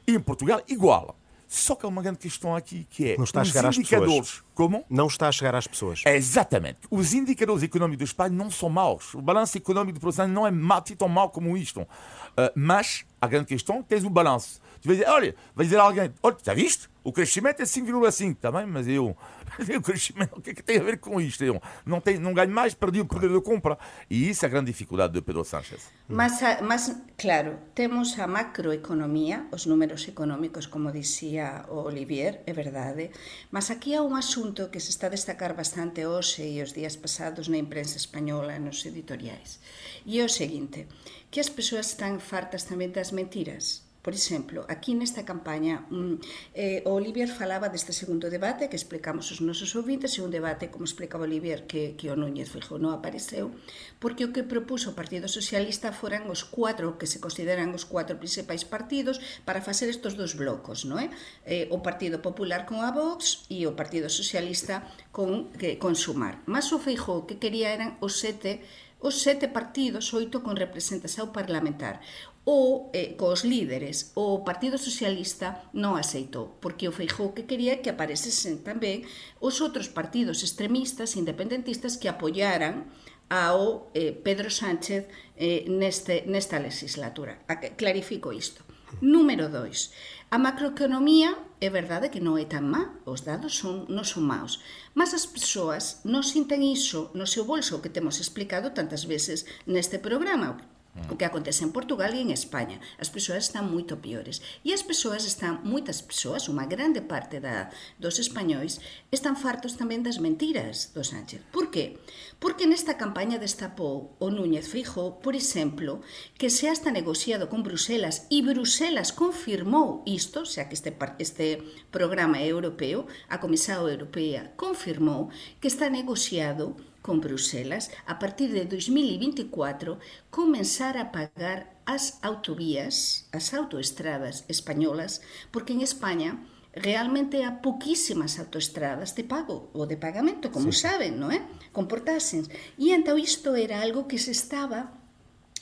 E 0.07 0.13
em 0.13 0.21
Portugal, 0.21 0.61
igual. 0.69 1.17
Só 1.55 1.75
que 1.75 1.87
há 1.87 1.89
uma 1.89 2.03
grande 2.03 2.19
questão 2.19 2.55
aqui 2.55 2.87
que 2.91 3.13
é 3.13 3.17
não 3.17 3.25
está 3.25 3.41
a 3.41 3.45
chegar 3.45 3.67
às 3.67 3.79
pessoas. 3.79 4.43
Como? 4.55 4.85
Não 4.91 5.07
está 5.07 5.29
a 5.29 5.33
chegar 5.33 5.55
às 5.55 5.67
pessoas. 5.67 6.03
É, 6.05 6.17
exatamente. 6.17 6.81
Os 6.91 7.15
indicadores 7.15 7.63
económicos 7.63 7.99
do 7.99 8.05
Espanha 8.05 8.35
não 8.35 8.51
são 8.51 8.69
maus. 8.69 9.15
O 9.15 9.23
balanço 9.23 9.57
económico 9.57 9.99
do 9.99 10.03
Portugal 10.03 10.29
não 10.29 10.47
é 10.47 10.51
tão 10.99 11.09
mau 11.09 11.31
como 11.31 11.57
isto. 11.57 11.81
Uh, 11.81 12.51
mas 12.55 13.05
a 13.21 13.27
grande 13.27 13.47
questão 13.47 13.77
é 13.77 13.79
que 13.83 13.89
tens 13.89 14.05
o 14.05 14.11
balanço. 14.11 14.61
Tu 14.81 14.89
vais 14.89 14.99
dizer, 14.99 15.11
olha, 15.11 15.35
vai 15.55 15.65
dizer 15.65 15.79
a 15.79 15.83
alguém, 15.83 16.13
olha, 16.23 16.37
já 16.43 16.55
viste? 16.55 16.89
O 17.05 17.13
crescimento 17.13 17.61
é 17.61 17.67
5,5, 17.67 18.33
está 18.33 18.51
bem? 18.51 18.65
Mas 18.65 18.89
eu, 18.89 19.15
o 19.77 19.83
crescimento, 19.83 20.39
o 20.39 20.41
que 20.41 20.51
é 20.51 20.55
que 20.55 20.63
tem 20.63 20.79
a 20.79 20.83
ver 20.83 20.99
com 20.99 21.21
isto? 21.21 21.45
Eu 21.45 21.61
não, 21.85 22.01
tenho, 22.01 22.19
não 22.19 22.33
ganho 22.33 22.51
mais, 22.51 22.73
perdi 22.73 22.99
o 22.99 23.05
poder 23.05 23.29
de 23.29 23.43
compra. 23.43 23.77
E 24.09 24.31
isso 24.31 24.47
é 24.47 24.49
a 24.49 24.51
grande 24.51 24.73
dificuldade 24.73 25.13
de 25.13 25.21
Pedro 25.21 25.45
Sánchez. 25.45 25.91
Mas, 26.09 26.41
mas, 26.63 26.97
claro, 27.19 27.59
temos 27.75 28.19
a 28.19 28.27
macroeconomia, 28.27 29.47
os 29.53 29.67
números 29.67 30.09
económicos, 30.09 30.67
como 30.67 30.91
dizia 30.91 31.67
o 31.69 31.85
Olivier, 31.85 32.41
é 32.47 32.55
verdade, 32.55 33.11
mas 33.51 33.71
aquí 33.71 33.95
há 33.95 34.01
un 34.01 34.17
asunto 34.17 34.71
que 34.73 34.81
se 34.81 34.89
está 34.89 35.09
a 35.09 35.11
destacar 35.11 35.53
bastante 35.53 36.07
hoxe 36.07 36.57
e 36.57 36.63
os 36.65 36.73
días 36.73 36.97
pasados 36.97 37.53
na 37.53 37.61
imprensa 37.61 37.99
española, 37.99 38.59
nos 38.59 38.81
editoriais. 38.87 39.61
E 40.09 40.21
é 40.21 40.25
o 40.25 40.33
seguinte, 40.33 40.89
que 41.31 41.41
as 41.45 41.53
persoas 41.53 41.93
están 41.93 42.17
fartas 42.17 42.65
tamén 42.65 42.97
das 42.97 43.13
mentiras 43.13 43.85
Por 44.05 44.13
exemplo, 44.13 44.69
aquí 44.69 44.93
nesta 44.93 45.25
campaña 45.25 45.89
um, 45.89 46.21
eh, 46.53 46.85
o 46.85 46.93
Olivier 46.93 47.25
falaba 47.33 47.73
deste 47.73 47.97
segundo 47.97 48.29
debate 48.29 48.69
que 48.69 48.77
explicamos 48.77 49.33
os 49.33 49.41
nosos 49.41 49.73
ouvintes 49.73 50.13
e 50.15 50.21
un 50.21 50.29
debate, 50.29 50.69
como 50.69 50.85
explicaba 50.85 51.25
Olivier, 51.25 51.65
que, 51.65 51.97
que 51.97 52.13
o 52.13 52.17
Núñez 52.21 52.53
Feijóo 52.53 52.77
non 52.77 52.93
apareceu, 52.93 53.57
porque 53.97 54.29
o 54.29 54.33
que 54.37 54.45
propuso 54.45 54.93
o 54.93 54.99
Partido 55.01 55.25
Socialista 55.25 55.89
foran 55.97 56.29
os 56.29 56.45
cuatro 56.45 57.01
que 57.01 57.09
se 57.09 57.17
consideran 57.17 57.73
os 57.73 57.89
cuatro 57.89 58.21
principais 58.21 58.69
partidos 58.69 59.25
para 59.49 59.65
facer 59.65 59.89
estos 59.89 60.21
dos 60.21 60.37
blocos, 60.37 60.85
non 60.85 61.01
é? 61.01 61.09
Eh, 61.49 61.73
o 61.73 61.81
Partido 61.81 62.21
Popular 62.21 62.69
con 62.69 62.85
a 62.85 62.93
Vox 62.93 63.49
e 63.49 63.65
o 63.65 63.73
Partido 63.73 64.13
Socialista 64.13 64.85
con, 65.17 65.49
que, 65.57 65.81
con 65.81 65.97
Sumar. 65.97 66.45
Mas 66.45 66.69
o 66.77 66.79
Feijóo 66.79 67.25
que 67.25 67.41
quería 67.41 67.73
eran 67.73 67.97
os 68.05 68.21
sete 68.21 68.61
os 69.05 69.21
sete 69.21 69.53
partidos, 69.53 70.17
oito 70.17 70.41
con 70.41 70.57
representación 70.57 71.29
parlamentar 71.29 72.01
o 72.49 72.89
eh, 72.97 73.17
cos 73.21 73.45
líderes, 73.45 74.17
o 74.17 74.41
Partido 74.49 74.81
Socialista 74.81 75.69
non 75.77 76.01
aceitou, 76.01 76.57
porque 76.65 76.89
o 76.89 76.97
Feijó 76.97 77.37
que 77.37 77.45
quería 77.45 77.85
que 77.85 77.93
aparecesen 77.93 78.65
tamén 78.65 79.05
os 79.45 79.61
outros 79.61 79.93
partidos 79.93 80.41
extremistas 80.41 81.21
independentistas 81.21 82.01
que 82.01 82.09
apoyaran 82.09 82.89
ao 83.29 83.93
eh, 83.93 84.17
Pedro 84.17 84.49
Sánchez 84.49 85.05
eh, 85.37 85.69
neste, 85.69 86.25
nesta 86.25 86.57
legislatura. 86.57 87.45
A, 87.45 87.61
clarifico 87.61 88.33
isto. 88.33 88.64
Número 89.01 89.49
2. 89.49 89.91
A 90.31 90.39
macroeconomía 90.39 91.37
é 91.61 91.71
verdade 91.71 92.11
que 92.11 92.21
non 92.21 92.35
é 92.39 92.47
tan 92.47 92.67
má, 92.67 92.99
os 93.07 93.23
dados 93.23 93.55
son, 93.55 93.87
non 93.87 94.03
son 94.03 94.27
maus, 94.27 94.59
mas 94.99 95.15
as 95.15 95.31
persoas 95.31 96.03
non 96.03 96.27
sinten 96.27 96.61
iso 96.63 97.15
no 97.15 97.27
seu 97.27 97.47
bolso 97.47 97.79
que 97.83 97.93
temos 97.93 98.19
explicado 98.19 98.75
tantas 98.75 99.07
veces 99.07 99.47
neste 99.65 100.03
programa, 100.03 100.59
mm. 100.59 101.13
o 101.13 101.17
que 101.19 101.27
acontece 101.27 101.63
en 101.63 101.71
Portugal 101.71 102.13
e 102.15 102.21
en 102.23 102.35
España. 102.35 102.83
As 102.99 103.15
persoas 103.15 103.47
están 103.47 103.71
moito 103.71 104.03
piores. 104.03 104.43
E 104.67 104.75
as 104.75 104.83
persoas 104.83 105.23
están, 105.23 105.63
moitas 105.63 106.03
persoas, 106.03 106.51
unha 106.51 106.67
grande 106.67 106.99
parte 106.99 107.39
da, 107.39 107.71
dos 108.03 108.19
españois, 108.19 108.83
están 109.15 109.39
fartos 109.39 109.79
tamén 109.79 110.03
das 110.03 110.19
mentiras 110.19 110.91
do 110.99 111.07
Sánchez. 111.07 111.47
Por 111.55 111.71
qué? 111.71 111.99
Porque 112.39 112.67
nesta 112.67 112.97
campaña 112.97 113.39
destapou 113.39 114.17
o 114.21 114.29
Núñez 114.31 114.69
Fijo, 114.69 115.21
por 115.25 115.35
exemplo, 115.35 116.01
que 116.39 116.51
se 116.51 116.69
hasta 116.69 116.91
negociado 116.91 117.49
con 117.49 117.63
Bruselas 117.63 118.27
e 118.31 118.43
Bruselas 118.43 119.13
confirmou 119.13 120.03
isto, 120.05 120.45
xa 120.45 120.69
que 120.69 120.77
este, 120.77 120.93
este 121.19 121.63
programa 121.91 122.43
europeo, 122.43 123.07
a 123.29 123.41
Comisao 123.43 123.89
Europea 123.89 124.53
confirmou 124.57 125.31
que 125.61 125.69
está 125.69 125.89
negociado 125.89 126.77
con 127.05 127.21
Bruselas, 127.21 127.91
a 128.07 128.19
partir 128.19 128.49
de 128.53 128.65
2024, 128.65 130.01
comenzar 130.31 130.97
a 130.97 131.13
pagar 131.13 131.77
as 131.85 132.17
autovías, 132.25 133.29
as 133.29 133.53
autoestradas 133.53 134.49
españolas, 134.49 135.21
porque 135.53 135.77
en 135.77 135.85
España 135.85 136.41
realmente 136.75 137.43
há 137.43 137.63
pouquísimas 137.63 138.39
autoestradas 138.39 139.15
de 139.15 139.23
pago 139.23 139.71
ou 139.73 139.87
de 139.87 139.97
pagamento, 139.97 140.51
como 140.51 140.75
sí. 140.75 140.87
saben, 140.87 141.15
non 141.15 141.31
é? 141.31 141.47
Comportasen. 141.71 142.43
E 142.79 142.91
então 142.91 143.15
isto 143.15 143.55
era 143.55 143.79
algo 143.79 144.11
que 144.11 144.19
se 144.19 144.35
estaba 144.35 145.05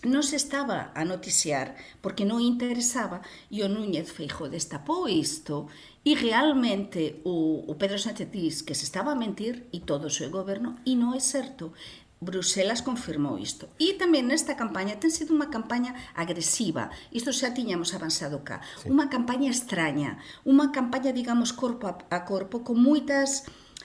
non 0.02 0.26
se 0.26 0.34
estaba 0.34 0.90
a 0.98 1.06
noticiar 1.06 1.78
porque 2.02 2.26
non 2.26 2.42
interesaba 2.42 3.22
e 3.54 3.62
o 3.62 3.70
Núñez 3.70 4.10
Feijo 4.10 4.50
destapou 4.50 5.06
isto 5.06 5.70
e 6.02 6.18
realmente 6.18 7.22
o, 7.22 7.62
o 7.70 7.78
Pedro 7.78 8.02
Sánchez 8.02 8.26
diz 8.34 8.66
que 8.66 8.74
se 8.74 8.82
estaba 8.82 9.14
a 9.14 9.20
mentir 9.20 9.70
e 9.70 9.78
todo 9.86 10.10
o 10.10 10.14
seu 10.14 10.26
goberno 10.26 10.74
e 10.82 10.98
non 10.98 11.14
é 11.14 11.22
certo. 11.22 11.70
Bruselas 12.22 12.86
confirmou 12.86 13.34
isto. 13.34 13.66
E 13.82 13.98
tamén 13.98 14.30
nesta 14.30 14.54
campaña 14.54 14.94
ten 15.02 15.10
sido 15.10 15.34
unha 15.34 15.50
campaña 15.50 15.98
agresiva. 16.14 16.94
Isto 17.10 17.34
xa 17.34 17.50
tiñamos 17.50 17.90
avanzado 17.98 18.46
cá. 18.46 18.62
Sí. 18.78 18.86
Unha 18.86 19.10
campaña 19.10 19.50
extraña, 19.50 20.22
unha 20.46 20.70
campaña, 20.70 21.10
digamos, 21.10 21.50
corpo 21.50 21.90
a, 21.90 21.98
a 21.98 22.22
corpo, 22.22 22.62
con 22.62 22.78
moitas... 22.78 23.42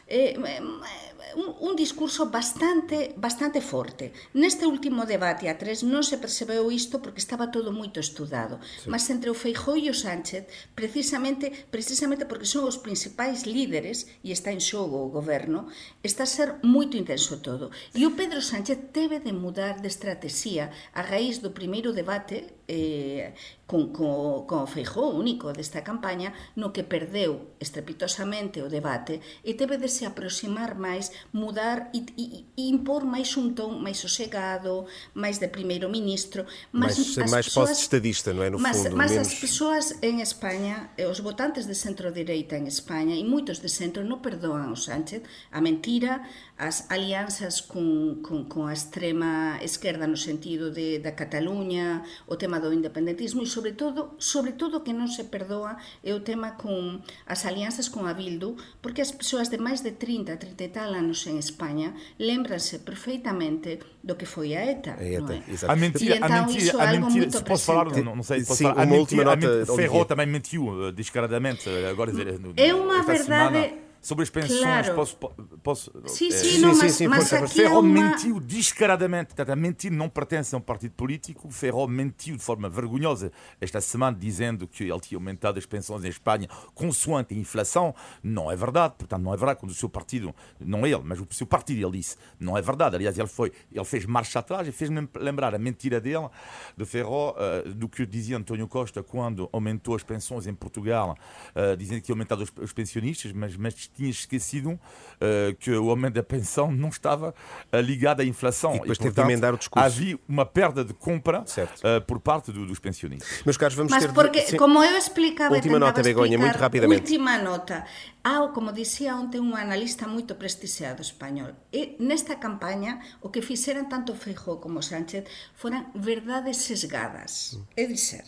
Eh, 0.08 0.40
eh, 0.40 1.07
un, 1.36 1.56
un 1.60 1.76
discurso 1.76 2.30
bastante 2.30 3.14
bastante 3.18 3.62
forte. 3.62 4.14
Neste 4.34 4.66
último 4.66 5.06
debate 5.06 5.50
a 5.50 5.58
tres 5.58 5.84
non 5.84 6.06
se 6.06 6.22
percebeu 6.22 6.72
isto 6.72 7.02
porque 7.04 7.20
estaba 7.20 7.52
todo 7.52 7.76
moito 7.76 8.00
estudado, 8.00 8.62
sí. 8.64 8.88
mas 8.88 9.10
entre 9.10 9.30
o 9.30 9.36
Feijó 9.36 9.76
e 9.76 9.92
o 9.92 9.96
Sánchez, 9.96 10.48
precisamente 10.78 11.52
precisamente 11.70 12.24
porque 12.30 12.48
son 12.48 12.64
os 12.64 12.80
principais 12.80 13.44
líderes 13.44 14.08
e 14.24 14.32
está 14.32 14.54
en 14.54 14.62
xogo 14.62 15.04
o 15.04 15.12
goberno, 15.12 15.68
está 16.06 16.24
a 16.24 16.30
ser 16.30 16.62
moito 16.64 16.96
intenso 16.96 17.42
todo. 17.44 17.74
E 17.92 18.06
o 18.08 18.16
Pedro 18.16 18.40
Sánchez 18.40 18.94
teve 18.96 19.20
de 19.20 19.34
mudar 19.34 19.82
de 19.84 19.90
estrategia 19.92 20.72
a 20.94 21.02
raíz 21.02 21.44
do 21.44 21.52
primeiro 21.52 21.92
debate 21.92 22.58
eh, 22.68 23.34
con, 23.66 23.92
con, 23.92 24.48
con 24.48 24.64
o 24.64 24.68
Feijó 24.68 25.12
único 25.12 25.52
desta 25.52 25.84
campaña 25.84 26.32
no 26.56 26.72
que 26.72 26.88
perdeu 26.88 27.56
estrepitosamente 27.60 28.64
o 28.64 28.72
debate 28.72 29.20
e 29.44 29.56
teve 29.56 29.76
de 29.80 29.92
se 29.92 30.08
aproximar 30.08 30.76
máis 30.76 31.12
mudar 31.32 31.90
e, 31.94 32.04
e, 32.18 32.26
e 32.58 32.64
impor 32.70 33.06
máis 33.06 33.36
un 33.38 33.56
ton 33.56 33.80
máis 33.80 33.98
sosegado, 34.02 34.86
máis 35.14 35.40
de 35.40 35.48
primeiro 35.48 35.88
ministro, 35.90 36.46
máis, 36.72 36.98
máis 37.30 37.48
pós-estadista, 37.54 38.34
non 38.34 38.44
é? 38.44 38.50
No 38.52 38.60
mas, 38.60 38.84
fundo, 38.84 38.98
mas 38.98 39.12
menos... 39.12 39.28
as 39.28 39.34
persoas 39.40 39.86
en 40.02 40.20
España, 40.20 40.92
os 40.98 41.20
votantes 41.24 41.66
de 41.66 41.76
centro-direita 41.76 42.60
en 42.60 42.68
España 42.68 43.16
e 43.16 43.24
moitos 43.24 43.64
de 43.64 43.70
centro 43.70 44.04
non 44.04 44.20
perdoan 44.20 44.74
o 44.74 44.78
Sánchez 44.78 45.24
a 45.54 45.60
mentira, 45.64 46.28
as 46.58 46.90
alianzas 46.90 47.62
con, 47.62 48.20
con, 48.26 48.50
con 48.50 48.68
a 48.68 48.74
extrema 48.74 49.62
esquerda 49.62 50.10
no 50.10 50.18
sentido 50.18 50.74
de, 50.74 50.98
da 51.00 51.14
Cataluña, 51.14 52.04
o 52.28 52.36
tema 52.36 52.60
do 52.60 52.74
independentismo 52.74 53.46
e 53.46 53.48
sobre 53.48 53.72
todo, 53.78 54.18
sobre 54.20 54.52
todo 54.58 54.84
que 54.84 54.92
non 54.92 55.08
se 55.08 55.30
perdoa 55.30 55.78
é 56.04 56.12
o 56.12 56.26
tema 56.26 56.60
con 56.60 57.00
as 57.30 57.46
alianzas 57.48 57.88
con 57.88 58.10
a 58.10 58.14
Bildu, 58.18 58.60
porque 58.82 59.06
as 59.06 59.14
persoas 59.14 59.48
de 59.54 59.62
máis 59.62 59.86
de 59.86 59.96
30, 59.96 60.36
30 60.36 60.66
e 60.66 60.72
tal 60.74 60.92
anos 60.92 61.07
en 61.28 61.38
España 61.38 61.94
lembranse 62.18 62.80
perfeitamente 62.80 63.80
do 64.04 64.16
que 64.16 64.26
foi 64.26 64.56
a 64.56 64.66
ETA. 64.66 64.96
A 65.00 65.04
ETA, 65.04 65.34
é? 65.34 65.72
A 65.72 65.76
mentira, 65.76 66.16
então, 66.18 66.28
a 66.28 66.42
mentira, 66.48 66.84
a 66.84 66.94
mentira 66.94 67.32
se 67.32 67.44
posso 67.44 67.66
falar, 67.66 67.86
não, 68.04 68.16
não 68.16 68.24
sei, 68.24 68.40
posso 68.44 68.56
Sim, 68.56 68.64
falar, 68.66 68.82
a 68.82 68.86
mentira, 68.86 69.24
nota, 69.24 69.48
a 69.48 69.50
mentira, 69.50 69.76
Ferro 69.76 70.06
também 70.06 70.28
mentiu 70.28 70.68
uh, 70.68 70.92
descaradamente, 70.92 71.70
agora 71.90 72.12
dizer, 72.12 72.40
é 72.56 72.74
uma 72.74 73.04
verdade... 73.04 73.24
Semana 73.24 73.87
sobre 74.02 74.24
as 74.24 74.30
pensões. 74.30 74.60
Claro. 74.60 74.96
Posso, 74.96 75.18
posso, 75.64 75.92
sim, 76.08 76.32
sim, 76.32 76.58
é, 76.58 76.60
não, 76.60 76.76
mas, 76.76 76.92
sim, 76.94 77.08
mas 77.08 77.34
aqui 77.34 77.56
Ferro 77.56 77.76
é 77.76 77.80
uma... 77.80 78.10
mentiu 78.10 78.40
descaradamente. 78.40 79.28
Portanto, 79.28 79.50
a 79.50 79.56
mentir 79.56 79.92
não 79.92 80.10
pertence 80.10 80.54
a 80.56 80.58
um 80.58 80.62
partido 80.62 80.94
político. 80.94 81.50
Ferro 81.50 81.88
mentiu 81.88 82.38
de 82.38 82.44
forma 82.44 82.70
vergonhosa 82.70 83.32
esta 83.60 83.82
semana, 83.82 84.18
dizendo 84.18 84.68
que 84.68 84.84
ele 84.84 85.00
tinha 85.00 85.18
aumentado 85.18 85.58
as 85.60 85.66
pensões 85.66 86.04
em 86.04 86.10
Espanha 86.10 86.48
consoante 86.74 87.34
a 87.34 87.38
inflação. 87.38 87.94
Não 88.24 88.52
é 88.52 88.56
verdade. 88.56 88.96
Portanto, 88.98 89.22
não 89.22 89.34
é 89.34 89.38
verdade 89.38 89.60
quando 89.60 89.72
o 89.72 89.76
seu 89.76 89.90
partido, 89.90 90.34
não 90.60 90.86
ele, 90.86 91.02
mas 91.04 91.20
o 91.20 91.28
seu 91.32 91.48
partido, 91.48 91.86
ele 91.86 91.98
disse, 91.98 92.16
não 92.40 92.58
é 92.58 92.62
verdade. 92.62 92.96
Aliás, 92.96 93.18
ele, 93.18 93.28
foi, 93.28 93.52
ele 93.72 93.86
fez 93.86 94.06
marcha 94.06 94.40
atrás 94.40 94.68
e 94.68 94.72
fez-me 94.72 95.08
lembrar 95.16 95.54
a 95.54 95.58
mentira 95.58 96.00
dele, 96.00 96.30
de 96.76 96.86
Ferro, 96.86 97.32
uh, 97.32 97.74
do 97.74 97.90
que 97.90 98.06
dizia 98.06 98.38
António 98.38 98.68
Costa 98.68 99.04
quando 99.04 99.50
aumentou 99.52 99.96
as 99.96 100.04
pensões 100.04 100.48
em 100.48 100.54
Portugal, 100.54 101.18
uh, 101.56 101.76
dizendo 101.78 102.02
que 102.02 102.12
ia 102.12 102.14
aumentar 102.14 102.38
os, 102.38 102.52
os 102.62 102.74
pensionistas, 102.74 103.32
mas, 103.32 103.56
mas 103.56 103.87
tinha 103.90 104.10
esquecido 104.10 104.72
uh, 104.72 105.56
que 105.60 105.72
o 105.72 105.90
aumento 105.90 106.16
da 106.16 106.24
pensão 106.24 106.72
não 106.72 106.90
estava 106.90 107.34
uh, 107.74 107.78
ligado 107.80 108.22
à 108.22 108.26
inflação. 108.26 108.76
E 108.76 108.80
depois 108.80 108.98
e, 108.98 109.02
teve 109.02 109.16
de 109.16 109.22
emendar 109.22 109.54
o 109.54 109.58
discurso. 109.58 109.86
Havia 109.86 110.20
uma 110.28 110.46
perda 110.46 110.84
de 110.84 110.94
compra 110.94 111.42
uh, 111.42 112.02
por 112.06 112.20
parte 112.20 112.52
do, 112.52 112.66
dos 112.66 112.80
pensionistas. 112.80 113.44
Meus 113.46 113.58
caros, 113.58 113.76
vamos 113.76 113.92
Mas 113.92 114.06
ter... 114.06 114.14
porque, 114.14 114.42
Sim. 114.42 114.58
como 114.58 114.84
eu 114.84 114.98
explicava... 114.98 115.56
Última 115.56 115.80
nota, 115.80 116.02
Begonha, 116.02 116.38
muito 116.38 116.58
rapidamente. 116.58 117.02
Última 117.02 117.38
nota. 117.38 117.86
Há, 118.24 118.48
como 118.50 118.74
dizia 118.74 119.16
ontem, 119.16 119.40
um 119.40 119.56
analista 119.56 120.08
muito 120.08 120.36
prestigiado 120.36 121.02
espanhol. 121.02 121.54
E 121.72 121.96
nesta 122.00 122.36
campanha, 122.36 123.00
o 123.22 123.30
que 123.30 123.42
fixeran 123.42 123.86
tanto 123.86 124.14
Feijóo 124.16 124.58
como 124.58 124.82
Sánchez 124.82 125.24
foran 125.56 125.86
verdades 125.96 126.58
sesgadas. 126.58 127.58
É 127.76 127.86
dizer, 127.86 128.26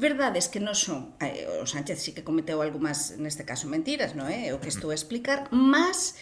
verdades 0.00 0.48
que 0.48 0.64
non 0.64 0.72
son, 0.72 1.12
eh, 1.20 1.44
o 1.60 1.68
Sánchez 1.68 2.00
sí 2.00 2.10
que 2.16 2.24
cometeu 2.24 2.64
algunhas, 2.64 3.20
neste 3.20 3.44
caso, 3.44 3.68
mentiras, 3.68 4.16
non 4.16 4.32
é? 4.32 4.48
O 4.56 4.58
que 4.58 4.72
estou 4.72 4.88
a 4.88 4.96
explicar, 4.96 5.52
mas 5.52 6.16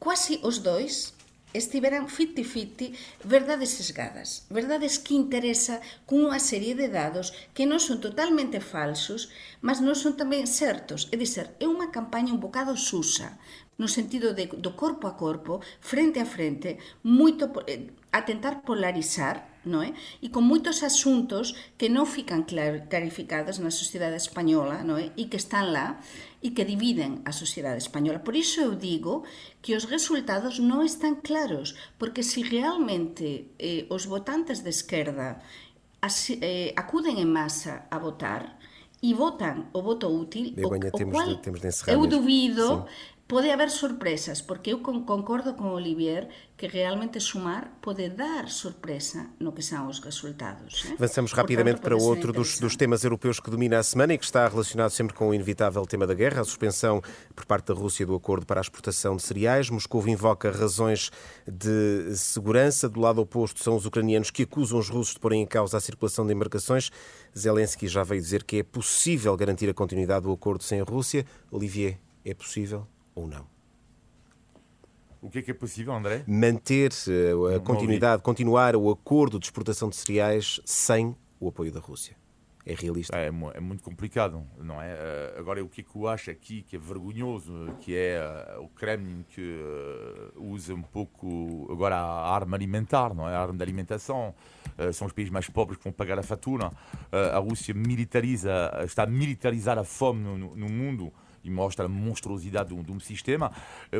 quasi 0.00 0.40
os 0.40 0.64
dois 0.64 1.12
estiveran 1.52 2.06
50-50 2.06 2.94
verdades 3.24 3.70
sesgadas, 3.70 4.46
verdades 4.50 4.98
que 4.98 5.18
interesa 5.18 5.82
cunha 6.06 6.38
serie 6.38 6.74
de 6.78 6.88
dados 6.88 7.34
que 7.52 7.66
non 7.66 7.82
son 7.82 7.98
totalmente 7.98 8.62
falsos, 8.62 9.28
mas 9.60 9.82
non 9.82 9.98
son 9.98 10.14
tamén 10.14 10.46
certos. 10.46 11.10
É 11.10 11.16
dizer, 11.18 11.58
é 11.58 11.66
unha 11.66 11.90
campaña 11.90 12.32
un 12.32 12.40
bocado 12.40 12.78
susa, 12.78 13.36
no 13.76 13.90
sentido 13.90 14.32
de, 14.36 14.46
do 14.46 14.78
corpo 14.78 15.10
a 15.10 15.18
corpo, 15.18 15.58
frente 15.82 16.22
a 16.22 16.26
frente, 16.28 16.78
moito 17.02 17.50
eh, 17.66 17.90
a 18.12 18.22
tentar 18.26 18.62
polarizar 18.62 19.50
non 19.64 19.84
é? 19.84 19.92
e 20.24 20.32
con 20.32 20.48
moitos 20.48 20.80
asuntos 20.80 21.52
que 21.76 21.92
non 21.92 22.08
fican 22.08 22.48
clarificados 22.48 23.60
na 23.60 23.68
sociedade 23.68 24.16
española 24.16 24.80
non 24.80 24.96
é? 24.96 25.12
e 25.20 25.28
que 25.28 25.36
están 25.36 25.76
lá 25.76 26.00
e 26.40 26.56
que 26.56 26.64
dividen 26.64 27.20
a 27.28 27.32
sociedade 27.36 27.76
española. 27.76 28.24
Por 28.24 28.32
iso 28.32 28.64
eu 28.64 28.72
digo 28.72 29.28
que 29.60 29.76
os 29.76 29.84
resultados 29.84 30.56
non 30.64 30.80
están 30.80 31.20
claros, 31.20 31.76
porque 32.00 32.24
se 32.24 32.40
realmente 32.40 33.52
eh, 33.60 33.84
os 33.92 34.08
votantes 34.08 34.64
de 34.64 34.72
esquerda 34.72 35.44
as, 36.00 36.32
eh, 36.32 36.72
acuden 36.80 37.20
en 37.20 37.28
masa 37.28 37.84
a 37.92 38.00
votar, 38.00 38.56
e 39.00 39.16
votan 39.16 39.72
o 39.72 39.80
voto 39.80 40.12
útil, 40.12 40.52
Begoña, 40.52 40.92
o, 40.92 40.96
o 40.96 40.98
temos, 41.00 41.14
cual 41.16 41.28
de, 41.28 41.40
temos 41.40 41.60
de 41.60 41.72
eu 41.88 42.04
dubido, 42.06 42.66
sim. 42.68 42.84
Pode 43.30 43.48
haber 43.48 43.70
sorpresas, 43.70 44.42
porque 44.42 44.72
eu 44.72 44.82
concordo 44.82 45.54
con 45.54 45.70
Olivier 45.70 46.28
que 46.56 46.66
realmente 46.66 47.20
sumar 47.20 47.78
pode 47.80 48.10
dar 48.10 48.48
sorpresa 48.48 49.30
no 49.38 49.52
que 49.52 49.62
são 49.62 49.86
os 49.86 50.00
resultados. 50.00 50.84
Eh? 50.90 50.94
Avançamos 50.94 51.32
rapidamente 51.32 51.80
Portanto, 51.80 52.00
para 52.00 52.08
outro 52.10 52.32
dos, 52.32 52.58
dos, 52.58 52.74
temas 52.74 53.04
europeus 53.04 53.38
que 53.38 53.48
domina 53.48 53.78
a 53.78 53.84
semana 53.84 54.14
e 54.14 54.18
que 54.18 54.24
está 54.24 54.48
relacionado 54.48 54.90
sempre 54.90 55.14
com 55.14 55.28
o 55.28 55.34
inevitável 55.34 55.86
tema 55.86 56.08
da 56.08 56.12
guerra, 56.12 56.40
a 56.40 56.44
suspensão 56.44 57.00
por 57.32 57.46
parte 57.46 57.66
da 57.66 57.74
Rússia 57.74 58.04
do 58.04 58.16
acordo 58.16 58.44
para 58.44 58.58
a 58.58 58.62
exportação 58.62 59.14
de 59.14 59.22
cereais. 59.22 59.70
Moscou 59.70 60.06
invoca 60.08 60.50
razões 60.50 61.12
de 61.46 62.12
segurança. 62.16 62.88
Do 62.88 62.98
lado 62.98 63.20
oposto 63.20 63.62
são 63.62 63.76
os 63.76 63.86
ucranianos 63.86 64.32
que 64.32 64.42
acusam 64.42 64.76
os 64.80 64.88
russos 64.88 65.14
de 65.14 65.20
porem 65.20 65.40
em 65.40 65.46
causa 65.46 65.76
a 65.76 65.80
circulação 65.80 66.26
de 66.26 66.34
embarcações. 66.34 66.90
Zelensky 67.38 67.86
já 67.86 68.02
veio 68.02 68.20
dizer 68.20 68.42
que 68.42 68.58
é 68.58 68.62
possível 68.64 69.36
garantir 69.36 69.70
a 69.70 69.74
continuidade 69.74 70.24
do 70.24 70.32
acordo 70.32 70.64
sem 70.64 70.80
a 70.80 70.84
Rússia. 70.84 71.24
Olivier, 71.52 71.96
é 72.24 72.34
possível? 72.34 72.88
Ou 73.14 73.26
não. 73.26 73.46
O 75.22 75.28
que 75.28 75.40
é 75.40 75.42
que 75.42 75.50
é 75.50 75.54
possível, 75.54 75.92
André? 75.92 76.24
Manter 76.26 76.92
eh, 77.08 77.56
a 77.56 77.60
continuidade, 77.60 78.22
continuar 78.22 78.74
o 78.74 78.90
acordo 78.90 79.38
de 79.38 79.44
exportação 79.44 79.90
de 79.90 79.96
cereais 79.96 80.60
sem 80.64 81.14
o 81.38 81.48
apoio 81.48 81.70
da 81.70 81.78
Rússia. 81.78 82.16
É 82.64 82.74
realista? 82.74 83.16
É, 83.16 83.26
é, 83.26 83.60
muito 83.60 83.82
complicado, 83.82 84.42
não 84.58 84.80
é? 84.80 84.92
Eh, 84.92 85.34
agora, 85.38 85.62
o 85.62 85.68
que 85.68 85.82
é 85.82 85.84
que 85.84 85.94
eu 85.94 86.08
acho 86.08 86.30
aqui 86.30 86.62
que 86.62 86.76
é 86.76 86.78
vergonhoso, 86.78 87.52
que 87.80 87.94
é 87.94 88.14
eh, 88.16 88.58
o 88.60 88.68
Kremlin 88.68 89.22
que 89.28 89.60
usa 90.36 90.74
um 90.74 90.82
pouco 90.82 91.68
agora 91.70 91.96
a 91.96 92.34
arma 92.34 92.56
alimentar, 92.56 93.12
não 93.12 93.28
é? 93.28 93.34
A 93.34 93.40
arma 93.42 93.58
de 93.58 93.62
alimentação. 93.62 94.34
São 94.94 95.06
os 95.06 95.12
países 95.12 95.30
mais 95.30 95.46
pobres 95.50 95.76
que 95.76 95.84
vão 95.84 95.92
pagar 95.92 96.18
a 96.18 96.22
fatura. 96.22 96.72
A 97.12 97.38
Rússia 97.38 97.74
militariza, 97.74 98.50
está 98.84 99.02
a 99.02 99.06
militarizar 99.06 99.78
a 99.78 99.84
fome 99.84 100.22
no, 100.22 100.56
no 100.56 100.68
mundo 100.70 101.12
e 101.42 101.50
mostra 101.50 101.86
a 101.86 101.88
monstruosidade 101.88 102.70
de 102.70 102.74
um, 102.74 102.82
de 102.82 102.92
um, 102.92 103.00
sistema. 103.00 103.52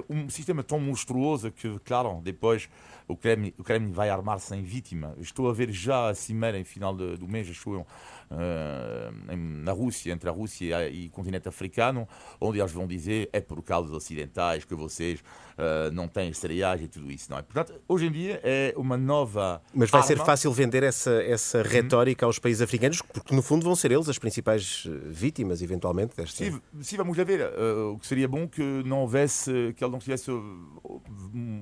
Um 0.09 0.29
sistema 0.29 0.62
tão 0.62 0.79
monstruoso 0.79 1.50
que, 1.50 1.79
claro, 1.81 2.20
depois 2.22 2.68
o 3.09 3.16
Kremlin, 3.16 3.53
o 3.59 3.64
Kremlin 3.64 3.92
vai 3.92 4.11
armar 4.11 4.38
sem 4.38 4.62
vítima. 4.62 5.14
Estou 5.18 5.48
a 5.48 5.53
ver 5.53 5.70
já 5.70 6.11
a 6.11 6.14
cimeira 6.14 6.59
em 6.59 6.64
final 6.64 6.94
de, 6.94 7.16
do 7.16 7.26
mês, 7.26 7.48
acho 7.48 7.74
eu, 7.74 7.87
uh, 8.31 9.37
na 9.37 9.73
Rússia, 9.73 10.12
entre 10.12 10.29
a 10.29 10.33
Rússia 10.33 10.88
e 10.88 11.07
o 11.07 11.11
continente 11.11 11.49
africano, 11.49 12.09
onde 12.40 12.59
eles 12.59 12.73
vão 12.73 12.87
dizer 12.87 13.29
é 13.33 13.40
por 13.40 13.62
causa 13.62 13.88
dos 13.88 13.97
ocidentais 13.97 14.64
que 14.64 14.75
vocês 14.75 15.21
uh, 15.21 15.90
não 15.93 16.09
têm 16.09 16.33
cereais 16.33 16.83
e 16.83 16.88
tudo 16.88 17.11
isso, 17.11 17.31
não 17.31 17.38
é? 17.38 17.43
Portanto, 17.43 17.81
hoje 17.88 18.07
em 18.07 18.12
dia 18.12 18.40
é 18.43 18.73
uma 18.77 18.97
nova. 18.97 19.62
Mas 19.75 19.90
vai 19.90 20.01
arma. 20.01 20.07
ser 20.07 20.25
fácil 20.25 20.53
vender 20.53 20.83
essa, 20.83 21.23
essa 21.23 21.59
uhum. 21.59 21.64
retórica 21.64 22.27
aos 22.27 22.38
países 22.38 22.62
africanos, 22.62 23.03
porque 23.03 23.35
no 23.35 23.43
fundo 23.43 23.64
vão 23.64 23.75
ser 23.75 23.93
eles 23.93 24.09
as 24.09 24.19
principais 24.19 24.87
vítimas, 25.07 25.62
eventualmente, 25.62 26.16
desta. 26.16 26.45
Sim, 26.45 26.61
sim 26.81 26.97
vamos 26.97 27.16
lá 27.16 27.25
ver. 27.25 27.40
Uh, 27.40 27.95
o 27.95 27.99
que 27.99 28.07
seria 28.07 28.29
bom 28.29 28.47
que 28.47 28.62
não 28.85 29.01
houvesse, 29.01 29.75
que 29.77 29.85
ele 29.85 29.93
não 29.93 29.99
tivesse 29.99 30.31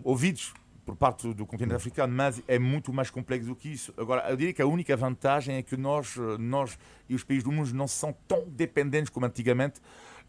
ouvidos 0.05 0.53
por 0.89 0.97
parte 0.97 1.35
do 1.35 1.45
continente 1.45 1.75
africano, 1.75 2.15
mas 2.15 2.43
é 2.49 2.59
muito 2.59 2.95
mais 2.95 3.11
complexo 3.11 3.47
do 3.47 3.55
que 3.55 3.69
isso. 3.69 3.93
Agora, 3.95 4.27
eu 4.31 4.37
diria 4.39 4.55
que 4.55 4.63
a 4.63 4.67
única 4.67 4.97
vantagem 4.97 5.57
é 5.57 5.63
que 5.63 5.77
nós, 5.77 6.17
nós 6.39 6.79
e 7.07 7.15
os 7.15 7.23
países 7.23 7.45
do 7.45 7.53
mundo 7.53 7.75
não 7.75 7.87
são 7.87 8.17
tão 8.27 8.49
dependentes 8.49 9.11
como 9.11 9.27
antigamente 9.27 9.81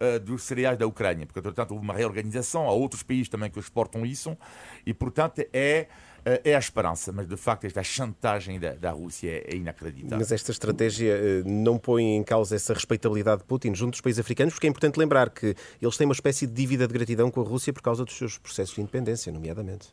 uh, 0.01 0.19
dos 0.19 0.43
cereais 0.43 0.77
da 0.77 0.85
Ucrânia, 0.85 1.25
porque, 1.25 1.41
portanto, 1.41 1.71
houve 1.71 1.81
uma 1.81 1.93
reorganização, 1.93 2.67
há 2.67 2.73
outros 2.73 3.01
países 3.03 3.29
também 3.29 3.49
que 3.49 3.57
exportam 3.57 4.05
isso, 4.05 4.37
e, 4.85 4.93
portanto, 4.93 5.41
é 5.53 5.87
eh, 6.25 6.41
é 6.43 6.55
a 6.55 6.59
esperança, 6.59 7.13
mas 7.13 7.25
de 7.25 7.37
facto 7.37 7.63
esta 7.63 7.81
chantagem 7.81 8.59
da, 8.59 8.73
da 8.73 8.91
Rússia 8.91 9.43
é, 9.47 9.55
inacreditável. 9.55 10.17
Mas 10.17 10.31
esta 10.31 10.51
estratégia 10.51 11.13
eh, 11.13 11.43
não 11.45 11.77
põe 11.77 12.03
em 12.03 12.23
causa 12.23 12.57
essa 12.57 12.73
respeitabilidade 12.73 13.43
de 13.43 13.47
Putin 13.47 13.73
junto 13.73 13.91
dos 13.91 14.01
países 14.01 14.19
africanos, 14.19 14.53
porque 14.53 14.67
é 14.67 14.69
importante 14.69 14.97
lembrar 14.97 15.29
que 15.29 15.55
eles 15.81 15.95
têm 15.95 16.05
uma 16.05 16.13
espécie 16.13 16.45
de 16.45 16.53
dívida 16.53 16.85
de 16.85 16.93
gratidão 16.93 17.31
com 17.31 17.39
a 17.39 17.43
Rússia 17.45 17.71
por 17.71 17.81
causa 17.81 18.03
dos 18.03 18.17
seus 18.17 18.37
processos 18.37 18.75
de 18.75 18.81
independência, 18.81 19.31
nomeadamente. 19.31 19.87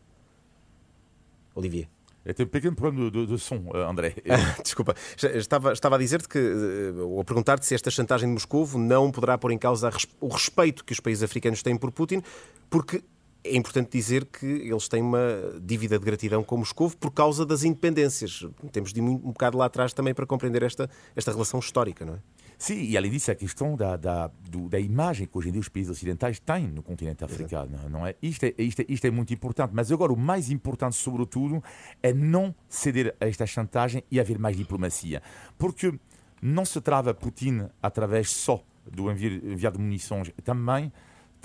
Olivier. 1.57 1.89
Tem 2.35 2.45
um 2.45 2.49
pequeno 2.49 2.75
problema 2.75 3.11
de 3.11 3.39
som, 3.39 3.71
eh, 3.73 3.89
André. 3.89 4.15
Desculpa, 4.63 4.95
estava, 5.17 5.73
estava 5.73 5.95
a 5.95 5.99
dizer-te 5.99 6.29
que, 6.29 6.39
eh, 6.39 7.01
ou 7.01 7.21
a 7.21 7.25
perguntar-te 7.25 7.65
se 7.65 7.75
esta 7.75 7.89
chantagem 7.89 8.29
de 8.29 8.33
Moscou 8.33 8.67
não 8.77 9.13
poderá 9.13 9.39
pôr 9.39 9.53
em 9.53 9.59
causa 9.59 9.91
o 10.21 10.29
respeito 10.29 10.85
que 10.85 10.93
os 10.93 10.99
países 10.99 11.23
africanos 11.23 11.63
têm 11.63 11.77
por 11.77 11.93
Putin, 11.93 12.23
porque 12.69 13.03
é 13.45 13.57
importante 13.57 13.91
dizer 13.93 14.25
que 14.25 14.45
eles 14.45 14.89
têm 14.89 15.03
uma 15.03 15.21
dívida 15.63 15.99
de 16.01 16.05
gratidão 16.05 16.43
com 16.43 16.57
Moscou 16.57 16.91
por 16.91 17.13
causa 17.13 17.47
das 17.47 17.63
independências. 17.63 18.45
Temos 18.73 18.93
de 18.93 19.01
ir 19.01 19.05
um 19.05 19.17
bocado 19.19 19.57
lá 19.57 19.67
atrás 19.67 19.93
também 19.93 20.13
para 20.13 20.27
compreender 20.27 20.65
esta, 20.65 20.91
esta 21.15 21.31
relação 21.31 21.61
histórica, 21.61 22.05
não 22.05 22.15
é? 22.15 22.19
Sim, 22.59 22.83
e 22.83 22.97
além 22.97 23.11
disso, 23.11 23.31
a 23.31 23.35
questão 23.35 23.77
da, 23.77 23.97
da, 23.97 24.31
do, 24.49 24.69
da 24.69 24.81
imagem 24.81 25.27
que 25.27 25.37
hoje 25.37 25.51
em 25.51 25.53
dia 25.53 25.61
os 25.61 25.69
países 25.69 25.91
ocidentais 25.91 26.39
têm 26.39 26.67
no 26.69 26.83
continente 26.83 27.23
africano, 27.23 27.79
não 27.91 28.07
é? 28.07 28.15
Isto, 28.23 28.45
é? 28.45 28.55
isto, 28.59 28.81
é, 28.81 28.87
isto 28.89 29.05
é 29.07 29.11
muito 29.11 29.35
importante, 29.35 29.73
mas 29.75 29.93
agora 29.93 30.13
o 30.13 30.17
mais 30.17 30.51
importante, 30.51 30.97
sobretudo, 30.97 31.63
é 32.03 32.15
não 32.15 32.55
ceder 32.69 33.15
a 33.21 33.27
esta 33.27 33.47
chantagem 33.47 34.03
e 34.11 34.19
haver 34.19 34.39
mais 34.39 34.57
diplomacia. 34.57 35.23
Porque 35.59 35.93
não 36.41 36.65
se 36.65 36.81
trava 36.81 37.13
Putin 37.13 37.69
através 37.83 38.31
só 38.31 38.63
do 38.91 39.11
enviar 39.11 39.73
de 39.73 39.79
munições, 39.79 40.33
também 40.43 40.93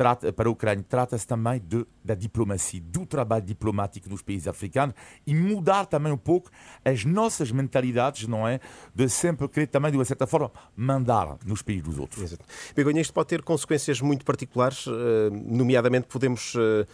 trata, 0.02 0.34
para 0.34 0.50
a 0.50 0.52
Ucrânia, 0.52 0.84
trata-se 0.88 1.28
também 1.28 1.62
de, 1.64 1.86
da 2.04 2.16
diplomacia, 2.16 2.82
do 2.84 3.06
trabalho 3.06 3.46
diplomático 3.46 4.10
nos 4.10 4.24
países 4.24 4.48
africanos 4.48 4.96
e 5.28 5.36
mudar 5.36 5.86
também 5.86 6.12
um 6.12 6.18
pouco 6.18 6.50
as 6.84 7.06
nossas 7.06 7.52
mentalidades, 7.52 8.28
não 8.28 8.48
é? 8.48 8.60
De 8.96 9.08
sempre 9.08 9.48
querer 9.48 9.68
também, 9.68 9.92
de 9.92 9.98
uma 9.98 10.06
certa 10.06 10.26
forma, 10.26 10.52
mandar 10.76 11.38
nos 11.46 11.62
países 11.62 11.84
dos 11.84 12.00
outros. 12.00 12.24
Exato. 12.24 12.44
Begonha, 12.76 13.00
isto 13.00 13.14
pode 13.14 13.30
ter 13.30 13.44
consequências 13.44 14.02
muito 14.02 14.26
particulares, 14.26 14.88
eh, 14.88 15.30
nomeadamente 15.32 16.08
podemos 16.08 16.56
eh, 16.56 16.88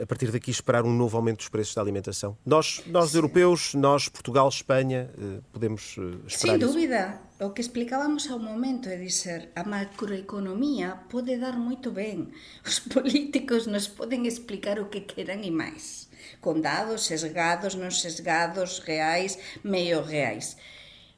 a 0.00 0.06
partir 0.06 0.30
daqui 0.30 0.50
esperar 0.50 0.84
um 0.84 0.92
novo 0.92 1.16
aumento 1.16 1.38
dos 1.38 1.48
preços 1.48 1.74
da 1.74 1.82
alimentação? 1.82 2.36
Nós, 2.44 2.82
nós 2.86 3.14
europeus, 3.14 3.74
nós, 3.74 4.08
Portugal, 4.08 4.48
Espanha, 4.48 5.10
eh, 5.18 5.40
podemos 5.52 5.96
eh, 5.98 6.26
esperar 6.26 6.52
Sem 6.52 6.58
dúvida. 6.58 7.20
O 7.40 7.50
que 7.50 7.60
explicábamos 7.60 8.30
ao 8.30 8.38
momento 8.38 8.88
é 8.88 8.96
dizer 8.96 9.50
a 9.54 9.64
macroeconomia 9.64 10.96
pode 11.10 11.36
dar 11.36 11.58
muito 11.58 11.90
bem. 11.90 12.30
Os 12.64 12.78
políticos 12.78 13.66
nos 13.66 13.88
podem 13.88 14.26
explicar 14.26 14.78
o 14.78 14.86
que 14.86 15.02
queiram 15.02 15.42
e 15.42 15.50
mais. 15.50 16.08
Com 16.40 16.60
dados 16.60 17.04
sesgados, 17.04 17.74
non 17.74 17.90
sesgados, 17.90 18.78
reais, 18.80 19.38
meio 19.62 20.00
reais. 20.02 20.56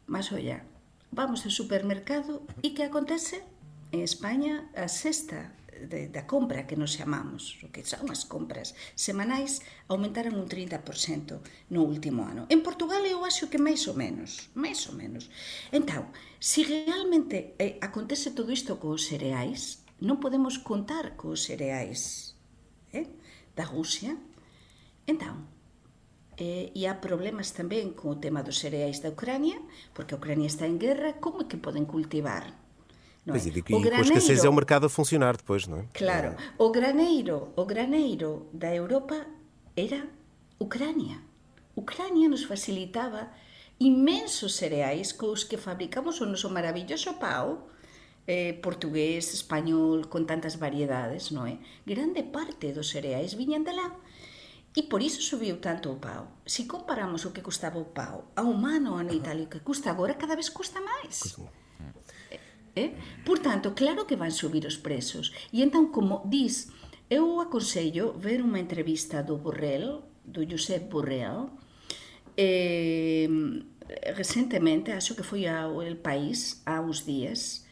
Mas, 0.06 0.32
olha, 0.32 0.64
vamos 1.12 1.44
ao 1.44 1.50
supermercado 1.50 2.42
e 2.62 2.70
que 2.70 2.82
acontece? 2.82 3.42
En 3.92 4.02
España, 4.02 4.66
a 4.74 4.88
sexta 4.88 5.52
de, 5.84 6.08
da 6.08 6.24
compra 6.24 6.66
que 6.66 6.76
nos 6.76 6.96
chamamos, 6.96 7.60
o 7.62 7.68
que 7.68 7.84
son 7.84 8.08
as 8.08 8.24
compras 8.24 8.72
semanais, 8.96 9.60
aumentaron 9.92 10.40
un 10.40 10.48
30% 10.48 11.42
no 11.68 11.84
último 11.84 12.24
ano. 12.24 12.48
En 12.48 12.64
Portugal 12.64 13.04
eu 13.04 13.22
acho 13.28 13.52
que 13.52 13.60
máis 13.60 13.84
ou 13.84 13.94
menos, 13.94 14.48
máis 14.56 14.88
ou 14.88 14.96
menos. 14.96 15.28
Entón, 15.70 16.08
se 16.40 16.64
realmente 16.64 17.58
eh, 17.60 17.76
acontece 17.84 18.32
todo 18.32 18.48
isto 18.48 18.80
cos 18.80 19.12
cereais, 19.12 19.84
non 20.00 20.20
podemos 20.20 20.56
contar 20.60 21.16
cos 21.20 21.44
cereais 21.44 22.32
eh, 22.96 23.08
da 23.52 23.64
Rusia. 23.68 24.16
Entón, 25.04 25.46
eh, 26.36 26.72
e 26.76 26.84
há 26.84 27.00
problemas 27.00 27.56
tamén 27.56 27.96
co 27.96 28.20
tema 28.20 28.44
dos 28.44 28.60
cereais 28.60 29.00
da 29.00 29.12
Ucrania, 29.12 29.56
porque 29.96 30.12
a 30.12 30.20
Ucrania 30.20 30.48
está 30.48 30.68
en 30.68 30.76
guerra, 30.76 31.16
como 31.20 31.44
é 31.44 31.48
que 31.48 31.60
poden 31.60 31.88
cultivar? 31.88 32.65
Pois 33.26 33.46
é? 33.46 33.50
e, 33.50 33.74
o 33.74 33.80
graneiro, 33.80 33.90
com 33.90 33.96
a 33.96 34.00
escassez 34.00 34.44
é 34.44 34.48
o 34.48 34.52
mercado 34.52 34.86
a 34.86 34.88
funcionar 34.88 35.36
depois, 35.36 35.66
não 35.66 35.80
é? 35.80 35.84
Claro. 35.92 36.28
É. 36.28 36.36
O 36.58 36.70
graneiro, 36.70 37.48
o 37.56 37.64
graneiro 37.64 38.46
da 38.52 38.72
Europa 38.72 39.26
era 39.76 40.06
Ucrânia. 40.58 41.18
Ucrânia 41.74 42.28
nos 42.28 42.44
facilitaba 42.44 43.28
imensos 43.78 44.54
cereais 44.54 45.12
com 45.12 45.26
os 45.26 45.44
que 45.44 45.56
fabricamos 45.58 46.20
o 46.20 46.26
nosso 46.26 46.48
maravilhoso 46.48 47.14
pau, 47.14 47.68
eh, 48.26 48.54
portugués, 48.62 49.34
español, 49.34 50.08
con 50.08 50.24
tantas 50.24 50.56
variedades, 50.56 51.34
non 51.34 51.50
é? 51.50 51.58
Grande 51.84 52.22
parte 52.22 52.72
dos 52.72 52.94
cereais 52.94 53.34
viñan 53.34 53.66
de 53.66 53.74
lá. 53.74 53.90
E 54.76 54.86
por 54.86 55.02
iso 55.02 55.20
subiu 55.20 55.58
tanto 55.58 55.90
o 55.90 55.98
pau. 55.98 56.30
Se 56.46 56.64
comparamos 56.64 57.26
o 57.26 57.32
que 57.34 57.42
custaba 57.42 57.76
o 57.80 57.90
pau 57.90 58.30
a 58.38 58.42
un 58.46 58.64
ano 58.64 58.96
tal, 59.20 59.40
o 59.44 59.50
que 59.50 59.60
custa 59.60 59.90
agora, 59.90 60.14
cada 60.14 60.38
vez 60.38 60.48
custa 60.48 60.78
máis. 60.80 61.20
Custa. 61.20 61.65
Eh? 62.76 62.92
Portanto, 63.24 63.74
claro 63.74 64.04
que 64.04 64.20
van 64.20 64.30
subir 64.30 64.68
os 64.68 64.76
presos. 64.76 65.32
E 65.48 65.64
entón, 65.64 65.88
como 65.88 66.20
dis, 66.28 66.68
eu 67.08 67.40
aconsello 67.40 68.12
ver 68.20 68.44
unha 68.44 68.60
entrevista 68.60 69.24
do 69.24 69.40
Borrell, 69.40 70.04
do 70.20 70.44
Josep 70.44 70.92
Borrell, 70.92 71.48
eh, 72.36 73.24
recentemente, 74.12 74.92
acho 74.92 75.16
que 75.16 75.24
foi 75.24 75.48
ao 75.48 75.80
El 75.80 75.96
País, 75.96 76.60
há 76.68 76.84
uns 76.84 77.08
días, 77.08 77.64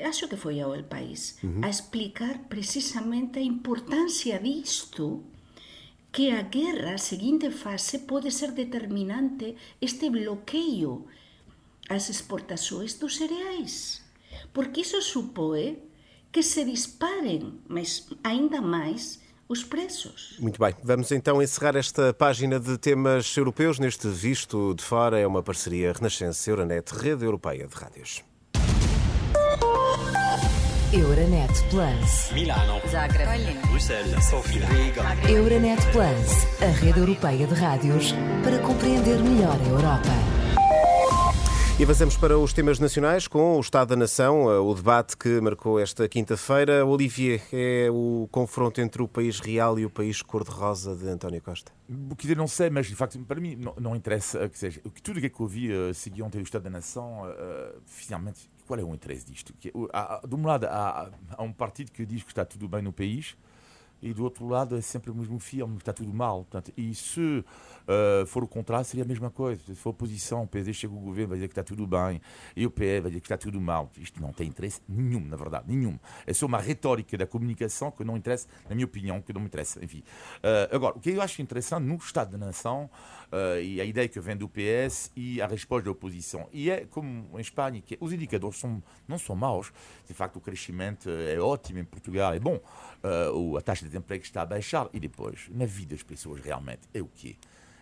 acho 0.00 0.32
que 0.32 0.40
foi 0.40 0.64
ao 0.64 0.72
El 0.72 0.88
País, 0.88 1.36
uh 1.44 1.60
-huh. 1.60 1.64
a 1.64 1.68
explicar 1.68 2.48
precisamente 2.48 3.36
a 3.36 3.44
importancia 3.44 4.40
disto 4.40 5.28
que 6.08 6.32
a 6.32 6.48
guerra, 6.48 6.96
a 6.96 7.04
seguinte 7.12 7.52
fase, 7.52 8.08
pode 8.08 8.32
ser 8.32 8.56
determinante 8.56 9.60
este 9.76 10.08
bloqueio 10.08 11.04
ás 11.88 12.08
exportações 12.08 12.98
dos 12.98 13.20
cereais 13.20 14.05
porque 14.56 14.80
iso 14.80 15.02
supõe 15.02 15.78
que 16.32 16.42
se 16.42 16.64
disparem 16.64 17.60
mas 17.68 18.08
ainda 18.24 18.62
mais 18.62 19.20
os 19.46 19.62
preços. 19.62 20.34
Muito 20.40 20.58
bem, 20.58 20.74
vamos 20.82 21.12
então 21.12 21.42
encerrar 21.42 21.76
esta 21.76 22.14
página 22.14 22.58
de 22.58 22.78
temas 22.78 23.36
europeus 23.36 23.78
neste 23.78 24.08
Visto 24.08 24.74
de 24.74 24.82
Fora. 24.82 25.20
É 25.20 25.26
uma 25.26 25.42
parceria 25.42 25.92
Renascença 25.92 26.48
Euronet, 26.50 26.90
Rede 26.90 27.26
Europeia 27.26 27.66
de 27.66 27.74
Rádios. 27.74 28.24
Euronet 30.90 31.52
Plus. 31.68 32.32
Milano. 32.32 32.80
Zagreb. 32.88 33.58
Bruxelas. 33.68 34.24
Sofia. 34.24 34.66
Riga. 34.66 35.30
Euronet 35.30 35.82
Plus, 35.92 36.62
a 36.62 36.70
rede 36.80 36.98
europeia 36.98 37.46
de 37.46 37.54
rádios 37.54 38.14
para 38.42 38.58
compreender 38.60 39.18
melhor 39.22 39.60
a 39.60 39.68
Europa. 39.68 40.35
E 41.78 41.82
avançamos 41.82 42.16
para 42.16 42.38
os 42.38 42.54
temas 42.54 42.78
nacionais 42.78 43.28
com 43.28 43.58
o 43.58 43.60
Estado 43.60 43.88
da 43.88 43.96
Nação, 43.96 44.50
eh, 44.50 44.58
o 44.58 44.72
debate 44.72 45.14
que 45.14 45.42
marcou 45.42 45.78
esta 45.78 46.08
quinta-feira. 46.08 46.86
Olivier, 46.86 47.42
é 47.52 47.90
o 47.90 48.26
confronto 48.32 48.80
entre 48.80 49.02
o 49.02 49.06
país 49.06 49.40
real 49.40 49.78
e 49.78 49.84
o 49.84 49.90
país 49.90 50.22
cor-de-rosa 50.22 50.96
de 50.96 51.06
António 51.06 51.42
Costa? 51.42 51.70
Quer 52.16 52.22
dizer, 52.22 52.36
não 52.38 52.48
sei, 52.48 52.70
mas 52.70 52.86
de 52.86 52.94
facto, 52.94 53.18
para 53.24 53.38
mim, 53.38 53.56
não, 53.56 53.74
não 53.78 53.94
interessa. 53.94 54.48
Que 54.48 54.58
seja, 54.58 54.80
tudo 55.02 55.18
o 55.18 55.20
que 55.20 55.38
eu 55.38 55.46
vi 55.46 55.70
uh, 55.70 55.92
seguir 55.92 56.22
ontem 56.22 56.38
o 56.38 56.42
Estado 56.42 56.62
da 56.62 56.70
Nação, 56.70 57.24
uh, 57.24 57.78
finalmente, 57.84 58.48
qual 58.66 58.80
é 58.80 58.82
o 58.82 58.94
interesse 58.94 59.26
disto? 59.26 59.52
Que, 59.60 59.68
uh, 59.68 60.26
de 60.26 60.34
um 60.34 60.46
lado, 60.46 60.64
há, 60.64 61.10
há 61.36 61.42
um 61.42 61.52
partido 61.52 61.92
que 61.92 62.06
diz 62.06 62.22
que 62.22 62.30
está 62.30 62.46
tudo 62.46 62.66
bem 62.66 62.80
no 62.80 62.90
país 62.90 63.36
e 64.02 64.12
do 64.12 64.24
outro 64.24 64.46
lado 64.46 64.76
é 64.76 64.80
sempre 64.80 65.10
o 65.10 65.14
mesmo 65.14 65.38
filme, 65.38 65.76
está 65.78 65.92
tudo 65.92 66.12
mal. 66.12 66.44
Portanto, 66.44 66.72
e 66.76 66.94
se 66.94 67.44
uh, 67.86 68.26
for 68.26 68.44
o 68.44 68.48
contrário, 68.48 68.84
seria 68.84 69.04
a 69.04 69.06
mesma 69.06 69.30
coisa. 69.30 69.62
Se 69.66 69.74
for 69.74 69.90
oposição, 69.90 70.42
o 70.44 70.46
PSD 70.46 70.72
chega 70.72 70.94
ao 70.94 71.00
governo, 71.00 71.28
vai 71.30 71.38
dizer 71.38 71.48
que 71.48 71.52
está 71.52 71.62
tudo 71.62 71.86
bem, 71.86 72.20
e 72.54 72.66
o 72.66 72.70
PS 72.70 72.80
vai 72.80 73.10
dizer 73.10 73.20
que 73.20 73.26
está 73.26 73.38
tudo 73.38 73.60
mal. 73.60 73.90
Isto 73.98 74.20
não 74.20 74.32
tem 74.32 74.48
interesse 74.48 74.80
nenhum, 74.88 75.20
na 75.20 75.36
verdade, 75.36 75.64
nenhum. 75.68 75.98
É 76.26 76.32
só 76.32 76.46
uma 76.46 76.60
retórica 76.60 77.16
da 77.16 77.26
comunicação 77.26 77.90
que 77.90 78.04
não 78.04 78.16
interessa, 78.16 78.48
na 78.68 78.74
minha 78.74 78.86
opinião, 78.86 79.20
que 79.20 79.32
não 79.32 79.40
me 79.40 79.46
interessa. 79.46 79.84
Enfim. 79.84 80.02
Uh, 80.38 80.74
agora, 80.74 80.96
o 80.96 81.00
que 81.00 81.10
eu 81.10 81.22
acho 81.22 81.40
interessante 81.40 81.84
no 81.84 81.96
Estado 81.96 82.36
da 82.36 82.46
Nação, 82.46 82.90
uh, 83.26 83.60
e 83.60 83.80
a 83.80 83.84
ideia 83.84 84.08
que 84.08 84.20
vem 84.20 84.36
do 84.36 84.48
PS 84.48 85.10
e 85.16 85.40
a 85.40 85.46
resposta 85.46 85.84
da 85.84 85.90
oposição. 85.90 86.48
E 86.52 86.70
é 86.70 86.84
como 86.86 87.28
em 87.38 87.40
Espanha, 87.40 87.80
que 87.80 87.96
os 88.00 88.12
indicadores 88.12 88.58
são, 88.58 88.82
não 89.06 89.18
são 89.18 89.36
maus, 89.36 89.72
de 90.06 90.14
facto 90.14 90.36
o 90.36 90.40
crescimento 90.40 91.08
é 91.10 91.38
ótimo 91.38 91.78
em 91.78 91.84
Portugal, 91.84 92.34
é 92.34 92.38
bom, 92.38 92.56
uh, 92.56 93.56
a 93.56 93.60
taxa 93.60 93.82
de 93.82 93.90
desemprego 93.90 94.24
está 94.24 94.42
a 94.42 94.46
baixar, 94.46 94.88
e 94.92 95.00
depois, 95.00 95.48
na 95.50 95.66
vida 95.66 95.94
das 95.94 96.02
pessoas 96.02 96.40
realmente, 96.40 96.82
é 96.92 97.00
o 97.00 97.06
quê? 97.06 97.36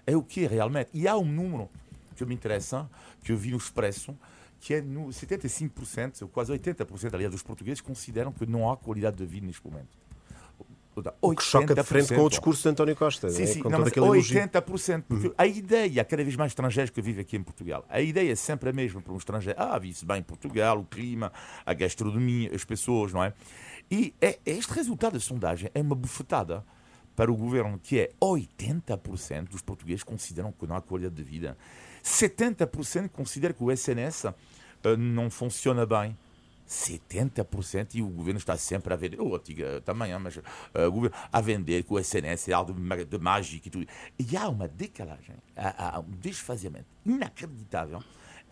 É 0.06 0.16
o 0.16 0.22
quê 0.22 0.46
realmente? 0.46 0.90
E 0.92 1.08
há 1.08 1.16
um 1.16 1.24
número 1.24 1.68
que 2.16 2.24
me 2.24 2.34
interessa, 2.34 2.88
que 3.22 3.32
eu 3.32 3.36
vi 3.36 3.50
no 3.50 3.56
Expresso, 3.56 4.16
que 4.60 4.74
é 4.74 4.80
no 4.80 5.08
75%, 5.08 6.22
ou 6.22 6.28
quase 6.28 6.52
80%, 6.52 7.14
aliás, 7.14 7.32
dos 7.32 7.42
portugueses 7.42 7.80
consideram 7.80 8.32
que 8.32 8.46
não 8.46 8.70
há 8.70 8.76
qualidade 8.76 9.16
de 9.16 9.26
vida 9.26 9.46
neste 9.46 9.66
momento. 9.66 10.04
O 11.20 11.34
que 11.34 11.42
choca 11.42 11.74
de 11.74 11.82
frente 11.82 12.14
com 12.14 12.22
o 12.22 12.28
discurso 12.28 12.62
de 12.62 12.68
António 12.68 12.94
Costa. 12.94 13.28
Sim, 13.28 13.46
sim, 13.46 13.60
com 13.60 13.68
não, 13.68 13.80
80%. 13.80 15.02
Porque 15.08 15.26
uhum. 15.26 15.34
a 15.36 15.46
ideia, 15.46 16.04
cada 16.04 16.22
vez 16.22 16.36
mais 16.36 16.52
estrangeiros 16.52 16.90
que 16.90 17.02
vivem 17.02 17.22
aqui 17.22 17.36
em 17.36 17.42
Portugal, 17.42 17.84
a 17.88 18.00
ideia 18.00 18.30
é 18.30 18.36
sempre 18.36 18.70
a 18.70 18.72
mesma 18.72 19.02
para 19.02 19.12
um 19.12 19.16
estrangeiro. 19.16 19.58
Ah, 19.60 19.76
vive-se 19.78 20.04
bem 20.04 20.18
em 20.18 20.22
Portugal, 20.22 20.78
o 20.78 20.84
clima, 20.84 21.32
a 21.66 21.74
gastronomia, 21.74 22.54
as 22.54 22.64
pessoas, 22.64 23.12
não 23.12 23.24
é? 23.24 23.32
E 23.90 24.14
é, 24.20 24.38
este 24.46 24.72
resultado 24.72 25.14
da 25.14 25.20
sondagem 25.20 25.68
é 25.74 25.80
uma 25.80 25.96
bufetada 25.96 26.64
para 27.16 27.30
o 27.30 27.36
governo, 27.36 27.78
que 27.82 28.00
é 28.00 28.10
80% 28.20 29.48
dos 29.48 29.62
portugueses 29.62 30.02
consideram 30.02 30.52
que 30.52 30.66
não 30.66 30.76
há 30.76 30.80
qualidade 30.80 31.14
de 31.14 31.22
vida. 31.22 31.56
70% 32.02 33.08
consideram 33.10 33.54
que 33.54 33.62
o 33.62 33.70
SNS 33.70 34.24
uh, 34.24 34.34
eh, 34.84 34.96
não 34.96 35.30
funciona 35.30 35.86
bem. 35.86 36.16
70% 36.68 37.94
e 37.94 38.02
o 38.02 38.08
governo 38.08 38.38
está 38.38 38.56
sempre 38.56 38.94
a 38.94 38.96
vender, 38.96 39.20
o 39.20 39.34
antiga 39.36 39.82
também, 39.82 40.18
mas 40.18 40.36
uh, 40.36 40.42
o 40.88 40.92
governo 40.92 41.16
a 41.30 41.40
vender 41.40 41.82
que 41.82 41.92
o 41.92 41.98
SNS 41.98 42.48
é 42.48 42.52
algo 42.52 42.72
de, 42.72 43.04
de 43.04 43.18
mágico 43.18 43.68
e 43.68 43.70
tudo. 43.70 43.86
E 44.18 44.36
há 44.36 44.48
uma 44.48 44.66
decalagem, 44.66 45.36
há, 45.54 45.96
há 45.96 46.00
um 46.00 46.10
desfaziamento 46.10 46.86
inacreditável 47.04 48.02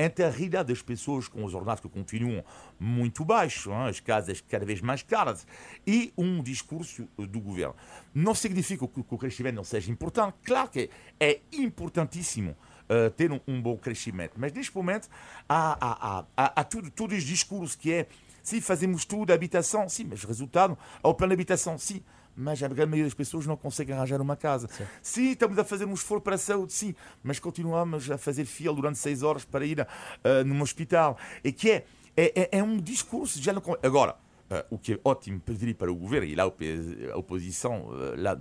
entre 0.03 0.25
a 0.25 0.31
realidade 0.31 0.73
das 0.73 0.83
pessoas 0.83 1.29
com 1.29 1.45
os 1.45 1.55
ordenados 1.55 1.81
que 1.81 1.89
continuam 1.89 2.45
muito 2.79 3.25
baixos, 3.25 3.67
hein, 3.67 3.89
as 3.89 4.01
casas 4.01 4.41
cada 4.41 4.65
vez 4.65 4.81
mais 4.81 5.03
caras, 5.03 5.47
e 5.87 6.13
um 6.17 6.43
discurso 6.43 7.09
do 7.17 7.41
governo. 7.41 7.75
Não 8.15 8.35
significa 8.35 8.87
que 8.87 9.01
o 9.01 9.19
crescimento 9.19 9.57
não 9.57 9.65
seja 9.65 9.91
importante, 9.91 10.35
claro 10.45 10.69
que 10.69 10.91
é 11.19 11.41
importantíssimo 11.53 12.57
uh, 12.89 13.11
ter 13.11 13.31
um, 13.33 13.41
um, 13.47 13.61
bom 13.61 13.77
crescimento. 13.77 14.35
Mas 14.37 14.53
neste 14.53 14.75
momento 14.75 15.09
há, 15.49 15.77
há, 15.81 16.25
há, 16.37 16.61
há, 16.61 16.65
tudo, 16.65 16.91
todo 16.91 17.15
este 17.15 17.29
discurso 17.29 17.79
que 17.79 17.93
é 17.93 18.07
sim, 18.43 18.61
fazemos 18.61 19.05
tudo, 19.05 19.33
habitação, 19.33 19.89
sim, 19.89 20.05
mas 20.05 20.25
resultado, 20.25 20.77
ao 21.03 21.15
plano 21.15 21.31
de 21.31 21.35
habitação, 21.35 21.79
sim, 21.79 22.03
mas 22.37 22.63
a 22.63 22.69
grande 22.69 22.91
maioria 22.91 23.05
das 23.05 23.15
pessoas 23.15 23.47
não 23.47 23.57
consegue 23.57 23.93
arranjar 23.93 24.21
uma 24.21 24.37
casa. 24.37 24.69
Sim. 24.69 24.85
sim, 25.03 25.31
estamos 25.33 25.59
a 25.59 25.65
fazer 25.65 25.85
um 25.85 25.95
esforço 25.95 26.23
para 26.23 26.35
a 26.35 26.39
saúde, 26.39 26.73
sim, 26.73 26.95
mas 27.23 27.39
continuamos 27.39 28.11
a 28.11 28.19
fazer 28.19 28.45
fila 28.45 28.75
durante 28.75 28.99
seis 28.99 29.23
horas 29.23 29.45
para 29.45 29.65
ir 29.65 29.81
uh, 29.81 30.45
num 30.45 30.61
hospital. 30.63 31.19
E 31.45 31.53
que 31.53 31.71
é, 31.71 31.87
é, 32.17 32.43
é, 32.43 32.59
é 32.59 32.63
um 32.63 32.79
discurso 32.79 33.41
já 33.41 33.53
não... 33.53 33.63
Agora, 33.83 34.17
uh, 34.51 34.75
o 34.75 34.79
que 34.79 34.95
é 34.95 35.01
ótimo 35.05 35.41
pedir 35.41 35.75
para 35.75 35.91
o 35.91 35.95
governo, 35.95 36.27
e 36.27 36.35
lá 36.35 36.45
a 36.45 37.17
oposição 37.17 37.87
uh, 37.89 38.15
lá 38.17 38.39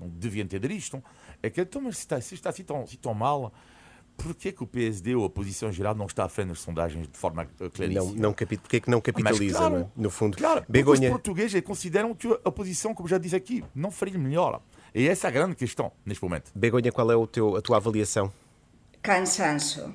não 0.00 0.08
devia 0.08 0.42
entender 0.42 0.70
isto, 0.70 1.02
é 1.42 1.50
que 1.50 1.60
então, 1.60 1.82
mas 1.82 1.96
se 1.96 2.02
está, 2.02 2.20
se 2.20 2.34
está 2.34 2.50
assim, 2.50 2.64
tão, 2.64 2.82
assim 2.82 2.96
tão 2.96 3.14
mal 3.14 3.52
por 4.18 4.34
que, 4.34 4.50
que 4.50 4.62
o 4.64 4.66
PSD 4.66 5.14
ou 5.14 5.22
a 5.22 5.26
oposição 5.26 5.70
geral 5.70 5.94
não 5.94 6.06
está 6.06 6.24
à 6.24 6.28
frente 6.28 6.48
das 6.48 6.58
sondagens 6.58 7.06
de 7.06 7.16
forma 7.16 7.46
claríssima? 7.72 8.04
Não, 8.04 8.12
não 8.14 8.32
capi... 8.34 8.58
Porquê 8.58 8.80
que 8.80 8.90
não 8.90 9.00
capitaliza, 9.00 9.58
claro, 9.58 9.74
não 9.74 9.80
é? 9.82 9.88
no 9.96 10.10
fundo? 10.10 10.36
Claro, 10.36 10.64
Begonha... 10.68 11.08
os 11.08 11.12
portugueses 11.12 11.60
consideram 11.62 12.12
que 12.14 12.26
a 12.26 12.48
oposição, 12.48 12.92
como 12.92 13.08
já 13.08 13.16
disse 13.16 13.36
aqui, 13.36 13.64
não 13.74 13.92
faria 13.92 14.18
melhor. 14.18 14.60
E 14.92 15.06
essa 15.06 15.28
é 15.28 15.28
a 15.28 15.30
grande 15.30 15.54
questão 15.54 15.92
neste 16.04 16.22
momento. 16.22 16.50
Begonha, 16.54 16.90
qual 16.90 17.10
é 17.12 17.16
o 17.16 17.26
teu, 17.26 17.56
a 17.56 17.62
tua 17.62 17.76
avaliação? 17.76 18.32
Cansanço. 19.00 19.94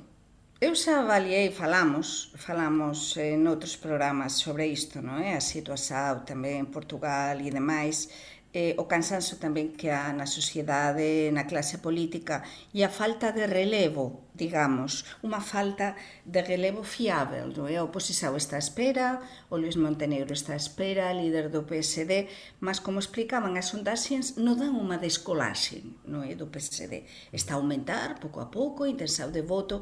Eu 0.61 0.75
xa 0.75 1.01
avaliei, 1.01 1.51
falamos, 1.51 2.31
falamos 2.37 3.17
en 3.17 3.43
outros 3.51 3.75
programas 3.75 4.39
sobre 4.39 4.71
isto, 4.71 5.03
non 5.03 5.19
é? 5.19 5.35
A 5.35 5.43
situación 5.43 6.23
tamén 6.23 6.63
en 6.63 6.67
Portugal 6.71 7.35
e 7.43 7.51
demais, 7.51 8.07
eh, 8.53 8.77
o 8.77 8.85
cansanso 8.85 9.41
tamén 9.41 9.73
que 9.73 9.89
há 9.89 10.13
na 10.13 10.29
sociedade, 10.29 11.33
na 11.33 11.49
clase 11.49 11.81
política 11.81 12.45
e 12.69 12.85
a 12.85 12.89
falta 12.93 13.33
de 13.33 13.49
relevo, 13.49 14.29
digamos, 14.37 15.09
unha 15.25 15.41
falta 15.41 15.97
de 16.21 16.37
relevo 16.45 16.85
fiável. 16.85 17.49
Non 17.49 17.65
é? 17.65 17.81
O 17.81 17.89
Posisao 17.89 18.37
está 18.37 18.61
a 18.61 18.63
espera, 18.63 19.17
o 19.49 19.57
Luis 19.57 19.73
Montenegro 19.73 20.37
está 20.37 20.53
a 20.53 20.61
espera, 20.61 21.09
líder 21.17 21.49
do 21.49 21.65
PSD, 21.65 22.29
mas 22.61 22.77
como 22.77 23.01
explicaban 23.01 23.57
as 23.57 23.73
sondaxes, 23.73 24.37
non 24.37 24.61
dan 24.61 24.77
unha 24.77 25.01
descolaxe 25.01 25.81
non 26.05 26.21
é? 26.21 26.37
do 26.37 26.45
PSD. 26.53 27.09
Está 27.33 27.57
a 27.57 27.59
aumentar 27.59 28.21
pouco 28.21 28.37
a 28.37 28.53
pouco, 28.53 28.85
intensao 28.85 29.33
de 29.33 29.41
voto, 29.41 29.81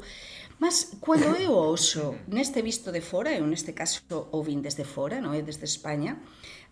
mas 0.56 0.96
cando 1.04 1.36
eu 1.36 1.52
ouso 1.52 2.16
neste 2.24 2.64
visto 2.64 2.88
de 2.88 3.04
fora, 3.04 3.36
eu 3.36 3.44
neste 3.44 3.76
caso 3.76 4.00
o 4.32 4.40
vin 4.40 4.64
desde 4.64 4.88
fora, 4.88 5.20
non 5.20 5.36
é? 5.36 5.44
desde 5.44 5.68
España, 5.68 6.16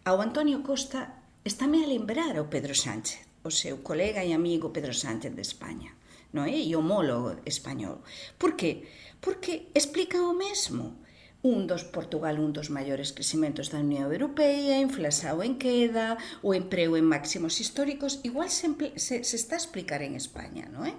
ao 0.01 0.25
Antonio 0.25 0.65
Costa 0.65 1.20
Estáme 1.43 1.83
a 1.83 1.89
lembrar 1.89 2.37
ao 2.37 2.53
Pedro 2.53 2.77
Sánchez, 2.77 3.25
o 3.41 3.49
seu 3.49 3.81
colega 3.81 4.21
e 4.21 4.37
amigo 4.37 4.77
Pedro 4.77 4.93
Sánchez 4.93 5.33
de 5.33 5.41
España, 5.41 5.97
non 6.37 6.45
é? 6.45 6.61
E 6.61 6.77
homólogo 6.77 7.41
español. 7.49 8.05
Por 8.37 8.61
que? 8.61 8.85
Porque 9.25 9.73
explica 9.73 10.21
o 10.21 10.37
mesmo. 10.37 11.01
Un 11.41 11.65
dos 11.65 11.89
Portugal, 11.89 12.37
un 12.37 12.53
dos 12.53 12.69
maiores 12.69 13.17
crecimentos 13.17 13.73
da 13.73 13.81
Unión 13.81 14.13
Europea, 14.13 14.85
inflasao 14.85 15.41
en 15.41 15.57
queda, 15.57 16.21
o 16.45 16.53
emprego 16.53 17.01
en 17.01 17.09
máximos 17.09 17.57
históricos, 17.57 18.21
igual 18.21 18.53
se, 18.53 18.69
se, 19.01 19.25
se 19.25 19.37
está 19.41 19.57
a 19.57 19.65
explicar 19.65 20.05
en 20.05 20.21
España, 20.21 20.69
non 20.69 20.85
é? 20.85 20.93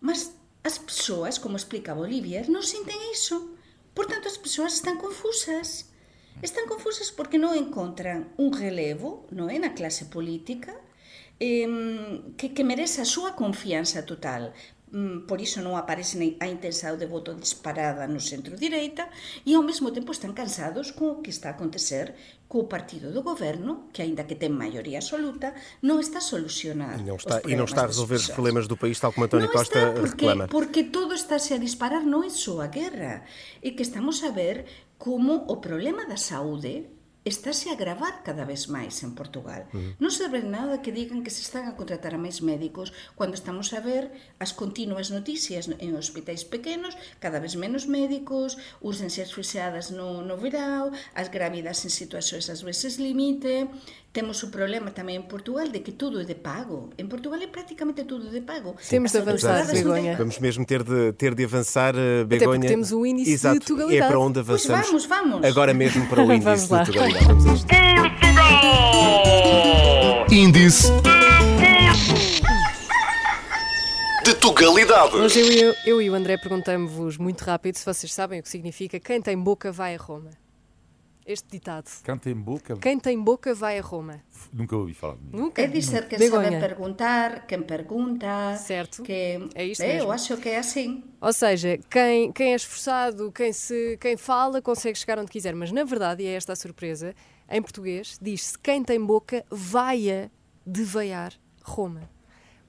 Mas 0.00 0.32
as 0.64 0.80
persoas, 0.80 1.36
como 1.36 1.60
explica 1.60 1.92
Bolivia, 1.92 2.40
non 2.48 2.64
sinten 2.64 2.96
iso. 3.12 3.52
Por 3.92 4.08
tanto, 4.08 4.32
as 4.32 4.40
persoas 4.40 4.80
están 4.80 4.96
confusas. 4.96 5.91
Están 6.40 6.64
confusas 6.66 7.12
porque 7.12 7.36
non 7.36 7.52
encontran 7.52 8.32
un 8.40 8.56
relevo 8.56 9.28
non 9.34 9.52
é 9.52 9.60
na 9.60 9.76
clase 9.76 10.08
política 10.08 10.72
eh, 11.36 11.68
que, 12.40 12.56
que 12.56 12.64
merece 12.64 13.04
a 13.04 13.36
confianza 13.36 14.06
total 14.08 14.56
Mm, 14.92 15.24
por 15.24 15.40
iso 15.40 15.64
non 15.64 15.72
aparece 15.80 16.20
a 16.20 16.44
intensidade 16.44 17.00
de 17.00 17.08
voto 17.08 17.32
disparada 17.32 18.04
no 18.04 18.20
centro-direita 18.20 19.08
e 19.40 19.56
ao 19.56 19.64
mesmo 19.64 19.88
tempo 19.88 20.12
están 20.12 20.36
cansados 20.36 20.92
con 20.92 21.16
o 21.16 21.20
que 21.24 21.32
está 21.32 21.48
a 21.48 21.56
acontecer 21.56 22.12
co 22.44 22.68
partido 22.68 23.08
do 23.08 23.24
goberno, 23.24 23.88
que 23.88 24.04
aínda 24.04 24.28
que 24.28 24.36
ten 24.36 24.52
maioría 24.52 25.00
absoluta, 25.00 25.56
non 25.80 25.96
está 25.96 26.20
a 26.20 26.28
solucionar 26.28 27.00
e 27.00 27.08
non 27.08 27.16
está, 27.16 27.40
e 27.40 27.56
non 27.56 27.64
está 27.64 27.88
a 27.88 27.90
resolver 27.90 28.20
os 28.20 28.28
problemas 28.36 28.68
do 28.68 28.76
país 28.76 29.00
tal 29.00 29.16
como 29.16 29.24
António 29.24 29.48
non 29.48 29.56
Costa 29.56 29.80
está 29.80 29.96
porque, 29.96 30.28
reclama. 30.28 30.44
Porque 30.52 30.84
todo 30.84 31.16
está 31.16 31.40
a 31.40 31.56
disparar, 31.56 32.04
non 32.04 32.20
é 32.20 32.28
só 32.28 32.60
a 32.60 32.68
guerra, 32.68 33.24
e 33.64 33.72
que 33.72 33.80
estamos 33.80 34.20
a 34.20 34.28
ver 34.28 34.68
como 35.00 35.48
o 35.48 35.56
problema 35.64 36.04
da 36.04 36.20
saúde 36.20 36.92
estáse 37.24 37.70
a 37.70 37.78
agravar 37.78 38.22
cada 38.26 38.44
vez 38.44 38.66
máis 38.66 38.98
en 39.06 39.14
Portugal. 39.14 39.70
Uh 39.70 39.78
-huh. 39.78 39.92
Non 40.02 40.10
serve 40.10 40.42
nada 40.42 40.82
que 40.82 40.90
digan 40.90 41.22
que 41.22 41.30
se 41.30 41.42
están 41.46 41.70
a 41.70 41.78
contratar 41.78 42.12
a 42.14 42.20
máis 42.20 42.42
médicos 42.42 42.90
cando 43.14 43.38
estamos 43.38 43.70
a 43.72 43.80
ver 43.80 44.10
as 44.42 44.50
continuas 44.50 45.14
noticias 45.14 45.70
en 45.70 45.94
hospitais 45.94 46.42
pequenos, 46.42 46.98
cada 47.22 47.38
vez 47.38 47.54
menos 47.54 47.86
médicos, 47.86 48.58
urgencias 48.82 49.30
fixadas 49.30 49.94
no, 49.94 50.26
no 50.26 50.34
verao, 50.34 50.90
as 51.14 51.30
grávidas 51.30 51.86
en 51.86 51.92
situacións 51.94 52.50
ás 52.50 52.66
veces 52.66 52.98
limite, 52.98 53.70
temos 54.12 54.42
o 54.44 54.52
problema 54.52 54.92
tamén 54.92 55.24
en 55.24 55.26
Portugal 55.30 55.72
de 55.72 55.80
que 55.80 55.94
tudo 55.96 56.20
é 56.20 56.26
de 56.28 56.36
pago. 56.36 56.92
En 57.00 57.08
Portugal 57.08 57.40
é 57.40 57.48
prácticamente 57.48 58.04
tudo 58.04 58.28
de 58.28 58.44
pago. 58.44 58.76
Temos 58.76 59.08
de 59.08 59.24
avançar, 59.24 59.64
Begonha. 59.72 60.20
Vamos 60.20 60.36
mesmo 60.36 60.68
ter 60.68 60.84
de, 60.84 61.16
ter 61.16 61.32
de 61.32 61.48
avançar, 61.48 61.96
Begonha. 62.28 62.60
Até 62.60 62.76
temos 62.76 62.92
o 62.92 63.06
índice 63.08 63.32
Exato. 63.32 63.58
de 63.58 63.64
tugalidade. 63.64 64.04
É 64.04 64.08
para 64.12 64.20
onde 64.20 64.44
avançamos. 64.44 64.90
Pois 64.90 65.06
vamos, 65.06 65.40
vamos. 65.40 65.48
Agora 65.48 65.72
mesmo 65.72 66.04
para 66.12 66.20
o 66.20 66.28
índice 66.34 66.68
de 66.68 66.84
tugalidade. 66.84 67.11
Vamos 67.20 67.64
Índice 70.30 70.90
de 74.24 74.34
Tugalidade. 74.34 75.16
Hoje 75.16 75.40
eu, 75.40 75.52
eu, 75.52 75.74
eu 75.84 76.02
e 76.02 76.08
o 76.08 76.14
André 76.14 76.38
perguntamos-vos 76.38 77.18
muito 77.18 77.42
rápido 77.42 77.76
se 77.76 77.84
vocês 77.84 78.12
sabem 78.12 78.40
o 78.40 78.42
que 78.42 78.48
significa 78.48 78.98
quem 78.98 79.20
tem 79.20 79.36
boca 79.36 79.70
vai 79.70 79.94
a 79.94 79.98
Roma. 79.98 80.41
Este 81.24 81.48
ditado. 81.50 81.88
Quem 82.02 82.18
tem 82.18 82.34
boca. 82.34 82.76
Quem 82.76 82.98
tem 82.98 83.18
boca 83.20 83.54
vai 83.54 83.78
a 83.78 83.82
Roma. 83.82 84.20
Nunca 84.52 84.76
ouvi 84.76 84.92
falar 84.92 85.16
de 85.16 85.36
Nunca. 85.36 85.62
É 85.62 85.66
dizer 85.66 86.08
que 86.08 86.16
Begonha. 86.16 86.50
sabe 86.50 86.60
perguntar, 86.60 87.46
quem 87.46 87.62
pergunta. 87.62 88.56
Certo. 88.56 89.02
Que... 89.02 89.48
É 89.54 89.64
isto 89.64 89.82
é, 89.82 89.94
mesmo. 89.94 90.08
Eu 90.08 90.12
acho 90.12 90.36
que 90.38 90.48
é 90.48 90.58
assim. 90.58 91.04
Ou 91.20 91.32
seja, 91.32 91.78
quem, 91.88 92.32
quem 92.32 92.52
é 92.52 92.56
esforçado, 92.56 93.30
quem, 93.30 93.52
se, 93.52 93.96
quem 94.00 94.16
fala, 94.16 94.60
consegue 94.60 94.98
chegar 94.98 95.18
onde 95.18 95.30
quiser. 95.30 95.54
Mas 95.54 95.70
na 95.70 95.84
verdade, 95.84 96.24
e 96.24 96.26
é 96.26 96.34
esta 96.34 96.52
a 96.52 96.56
surpresa, 96.56 97.14
em 97.48 97.62
português 97.62 98.18
diz-se 98.20 98.58
quem 98.58 98.82
tem 98.82 99.00
boca 99.00 99.44
vai 99.48 100.10
a 100.10 100.30
deveiar 100.66 101.32
Roma. 101.62 102.10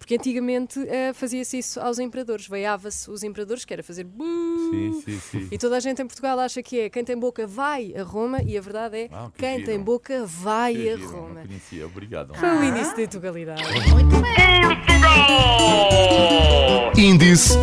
Porque 0.03 0.15
antigamente 0.15 0.79
uh, 0.79 1.13
fazia-se 1.13 1.59
isso 1.59 1.79
aos 1.79 1.97
imperadores, 1.97 2.45
veiava-se 2.45 3.09
os 3.09 3.23
imperadores, 3.23 3.63
que 3.63 3.71
era 3.71 3.81
fazer 3.81 4.05
sim, 4.05 5.01
sim, 5.05 5.17
sim. 5.17 5.47
E 5.49 5.57
toda 5.57 5.77
a 5.77 5.79
gente 5.79 6.01
em 6.01 6.05
Portugal 6.05 6.37
acha 6.39 6.61
que 6.61 6.77
é 6.77 6.89
quem 6.89 7.05
tem 7.05 7.17
boca 7.17 7.47
vai 7.47 7.95
a 7.95 8.03
Roma 8.03 8.41
e 8.41 8.57
a 8.57 8.61
verdade 8.61 8.97
é 8.97 9.09
ah, 9.13 9.29
que 9.33 9.39
quem 9.39 9.59
giro. 9.59 9.65
tem 9.65 9.79
boca 9.79 10.25
vai 10.25 10.75
que 10.75 10.89
a 10.89 10.97
giro, 10.97 11.09
Roma. 11.09 11.35
Não 11.35 11.47
conhecia, 11.47 11.85
obrigado. 11.85 12.35
Foi 12.35 12.49
o 12.49 12.63
início 12.65 12.97
da 12.97 13.07
Tugalidade. 13.07 13.63
Muito 13.93 14.17
bem. 14.21 14.33
Índice 17.01 17.53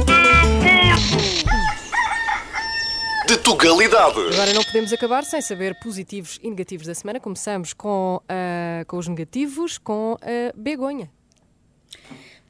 de 3.27 3.37
Tugalidade. 3.37 4.19
Agora 4.33 4.55
não 4.55 4.65
podemos 4.65 4.95
acabar 4.95 5.25
sem 5.25 5.43
saber 5.43 5.79
positivos 5.79 6.41
e 6.43 6.49
negativos 6.49 6.87
da 6.87 6.95
semana. 6.95 7.21
Começamos 7.21 7.75
com, 7.75 8.19
uh, 8.25 8.87
com 8.87 8.97
os 8.97 9.07
negativos, 9.09 9.77
com 9.77 10.17
a 10.23 10.57
Begonha. 10.57 11.11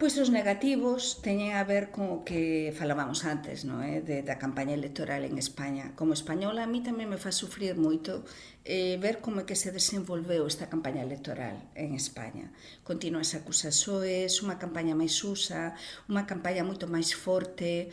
Pois 0.00 0.16
os 0.16 0.32
negativos 0.32 1.20
teñen 1.20 1.52
a 1.60 1.64
ver 1.68 1.92
con 1.92 2.08
o 2.08 2.24
que 2.24 2.72
falábamos 2.72 3.28
antes, 3.28 3.68
non 3.68 3.84
é? 3.84 4.00
De, 4.00 4.24
da 4.24 4.40
campaña 4.40 4.72
electoral 4.72 5.28
en 5.28 5.36
España. 5.36 5.92
Como 5.92 6.16
española, 6.16 6.64
a 6.64 6.70
mí 6.72 6.80
tamén 6.80 7.12
me 7.12 7.20
faz 7.20 7.36
sufrir 7.36 7.76
moito 7.76 8.24
eh, 8.64 8.98
ver 9.00 9.20
como 9.24 9.40
é 9.40 9.44
que 9.48 9.56
se 9.56 9.72
desenvolveu 9.72 10.44
esta 10.44 10.68
campaña 10.68 11.00
electoral 11.00 11.56
en 11.72 11.96
España. 11.96 12.52
Continúas 12.84 13.32
acusasoes, 13.32 14.44
unha 14.44 14.60
campaña 14.60 14.92
máis 14.92 15.16
usa, 15.24 15.72
unha 16.12 16.28
campaña 16.28 16.60
moito 16.60 16.84
máis 16.84 17.16
forte, 17.16 17.88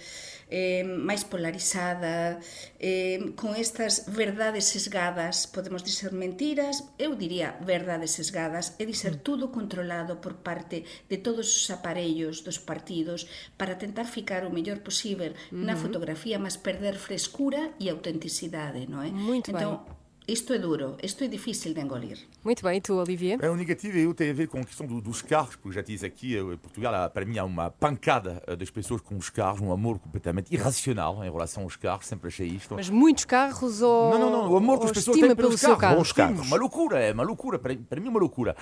eh, 0.51 0.83
máis 0.83 1.23
polarizada, 1.23 2.43
eh, 2.83 3.31
con 3.39 3.55
estas 3.55 4.11
verdades 4.11 4.67
sesgadas, 4.67 5.47
podemos 5.47 5.87
dizer 5.87 6.11
mentiras, 6.11 6.91
eu 6.99 7.15
diría 7.15 7.55
verdades 7.63 8.11
sesgadas, 8.19 8.75
e 8.75 8.83
dizer 8.83 9.19
mm. 9.19 9.23
tudo 9.23 9.55
controlado 9.55 10.19
por 10.19 10.43
parte 10.43 10.83
de 11.07 11.17
todos 11.17 11.47
os 11.47 11.65
aparellos 11.71 12.43
dos 12.43 12.59
partidos 12.59 13.31
para 13.55 13.79
tentar 13.79 14.03
ficar 14.03 14.43
o 14.43 14.51
mellor 14.51 14.83
posible 14.83 15.31
na 15.49 15.73
mm-hmm. 15.73 15.79
fotografía, 15.79 16.37
mas 16.37 16.59
perder 16.59 16.99
frescura 16.99 17.71
e 17.79 17.87
autenticidade, 17.87 18.83
non 18.91 19.07
é? 19.07 19.09
Muito 19.15 19.55
entón, 19.55 19.87
bem. 19.87 19.96
Isto 20.27 20.51
é 20.51 20.59
duro, 20.59 20.97
isto 21.01 21.23
é 21.23 21.27
difícil 21.29 21.73
de 21.73 21.79
engolir. 21.79 22.17
Muito 22.43 22.61
bem, 22.61 22.79
e 22.79 22.81
tu, 22.81 22.95
Olivier? 22.95 23.39
É, 23.41 23.49
o 23.49 23.55
negativo 23.55 23.97
eu 23.97 24.13
tem 24.13 24.29
a 24.29 24.33
ver 24.33 24.49
com 24.49 24.59
a 24.59 24.65
questão 24.65 24.85
do, 24.85 24.99
dos 24.99 25.21
carros, 25.21 25.55
porque 25.55 25.73
já 25.73 25.81
disse 25.81 26.05
aqui, 26.05 26.35
em 26.35 26.57
Portugal, 26.57 27.09
para 27.09 27.23
mim, 27.23 27.37
há 27.37 27.45
uma 27.45 27.71
pancada 27.71 28.43
eh, 28.45 28.57
das 28.57 28.69
pessoas 28.69 28.99
com 28.99 29.15
os 29.15 29.29
carros, 29.29 29.61
um 29.61 29.71
amor 29.71 29.99
completamente 29.99 30.53
irracional 30.53 31.23
em 31.23 31.31
relação 31.31 31.63
aos 31.63 31.77
carros, 31.77 32.07
sempre 32.07 32.27
achei 32.27 32.45
isto. 32.45 32.75
Mas 32.75 32.89
muitos 32.89 33.23
carros 33.23 33.81
ou. 33.81 34.09
Não, 34.09 34.19
não, 34.19 34.29
não, 34.29 34.51
o 34.51 34.57
amor 34.57 34.79
que 34.79 34.87
as 34.87 34.91
pessoas 34.91 35.17
têm 35.17 35.33
pelos 35.33 35.61
seu 35.61 35.77
carro. 35.77 35.95
Bons 35.95 36.11
carros. 36.11 36.45
Uma 36.45 36.57
loucura, 36.57 36.99
é 36.99 37.13
uma 37.13 37.23
loucura, 37.23 37.57
para, 37.57 37.73
para 37.77 38.01
mim, 38.01 38.09
uma 38.09 38.19
loucura. 38.19 38.53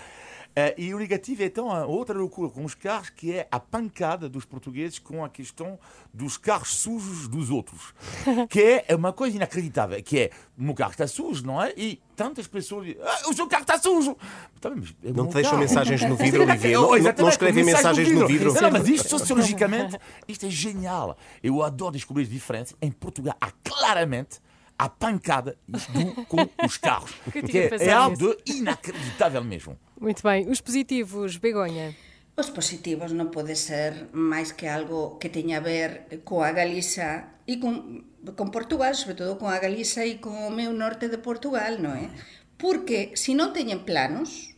Uh, 0.55 0.71
e 0.77 0.93
o 0.93 0.99
negativo 0.99 1.43
é 1.43 1.47
então 1.47 1.69
a 1.69 1.85
outra 1.85 2.17
loucura 2.17 2.49
com 2.49 2.63
os 2.63 2.73
carros, 2.73 3.09
que 3.09 3.33
é 3.33 3.45
a 3.51 3.59
pancada 3.59 4.29
dos 4.29 4.45
portugueses 4.45 4.97
com 4.97 5.21
a 5.21 5.27
questão 5.27 5.77
dos 6.13 6.37
carros 6.37 6.77
sujos 6.77 7.27
dos 7.27 7.49
outros. 7.49 7.93
que 8.49 8.85
é 8.87 8.95
uma 8.95 9.11
coisa 9.11 9.35
inacreditável, 9.35 10.01
que 10.01 10.17
é, 10.17 10.29
o 10.57 10.63
meu 10.63 10.73
carro 10.73 10.91
está 10.91 11.05
sujo, 11.07 11.45
não 11.45 11.61
é? 11.61 11.73
E 11.75 12.01
tantas 12.15 12.47
pessoas 12.47 12.85
dizem, 12.85 13.01
ah, 13.03 13.29
o 13.29 13.33
seu 13.33 13.47
carro 13.47 13.63
está 13.63 13.77
sujo! 13.77 14.15
Tá 14.61 14.69
é 14.69 15.11
não 15.11 15.27
te 15.27 15.33
deixam 15.33 15.57
mensagens 15.57 16.01
no 16.03 16.15
vidro, 16.15 16.43
Olivier? 16.47 16.77
não, 16.77 17.13
não 17.17 17.29
escrevem 17.29 17.65
mensagens 17.65 18.09
no 18.13 18.25
vidro. 18.25 18.53
Não, 18.53 18.71
mas 18.71 18.87
isto, 18.87 19.09
sociologicamente, 19.19 19.97
isto 20.25 20.45
é 20.45 20.49
genial. 20.49 21.17
Eu 21.43 21.63
adoro 21.63 21.91
descobrir 21.91 22.23
as 22.23 22.29
diferenças. 22.29 22.77
Em 22.81 22.91
Portugal 22.91 23.35
há 23.41 23.51
claramente 23.61 24.39
a 24.77 24.89
pancada 24.89 25.57
do, 25.67 25.79
com 26.25 26.47
os 26.65 26.77
carros. 26.77 27.11
que 27.31 27.57
é, 27.57 27.69
é 27.79 27.91
algo 27.91 28.17
de 28.17 28.51
inacreditável 28.51 29.43
mesmo. 29.43 29.77
Muito 29.99 30.21
bem. 30.21 30.49
Os 30.49 30.61
positivos, 30.61 31.37
Begonha? 31.37 31.95
Os 32.35 32.49
positivos 32.49 33.15
non 33.15 33.31
pode 33.31 33.55
ser 33.55 34.11
máis 34.11 34.51
que 34.51 34.67
algo 34.67 35.15
que 35.15 35.31
teña 35.31 35.63
a 35.63 35.65
ver 35.65 36.19
coa 36.27 36.51
Galiza 36.51 37.39
e 37.47 37.55
con, 37.63 38.03
con 38.35 38.51
Portugal, 38.51 38.91
sobre 38.91 39.15
todo 39.15 39.39
con 39.39 39.47
a 39.55 39.59
Galiza 39.63 40.03
e 40.03 40.19
con 40.19 40.35
o 40.43 40.51
meu 40.51 40.75
norte 40.75 41.07
de 41.07 41.15
Portugal, 41.15 41.79
non 41.79 41.95
é? 41.95 42.11
Porque 42.59 43.15
se 43.15 43.31
non 43.39 43.55
teñen 43.55 43.87
planos, 43.87 44.54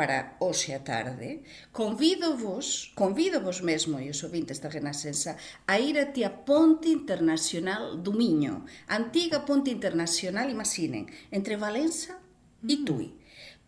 para 0.00 0.38
hoxe 0.40 0.72
a 0.72 0.80
tarde, 0.80 1.44
convido 1.70 2.34
vos, 2.34 2.90
convido 2.96 3.38
vos 3.46 3.60
mesmo 3.60 4.00
e 4.00 4.08
os 4.08 4.24
ouvintes 4.24 4.58
da 4.58 4.70
Renascença 4.70 5.36
a 5.68 5.78
ir 5.78 5.98
até 5.98 6.24
a 6.24 6.30
Ponte 6.30 6.88
Internacional 6.88 7.98
do 7.98 8.14
Miño, 8.14 8.64
antiga 8.88 9.40
Ponte 9.40 9.70
Internacional, 9.70 10.48
imaginen, 10.48 11.04
entre 11.30 11.60
Valença 11.60 12.16
e 12.64 12.76
mm. 12.78 12.84
Tui 12.86 13.20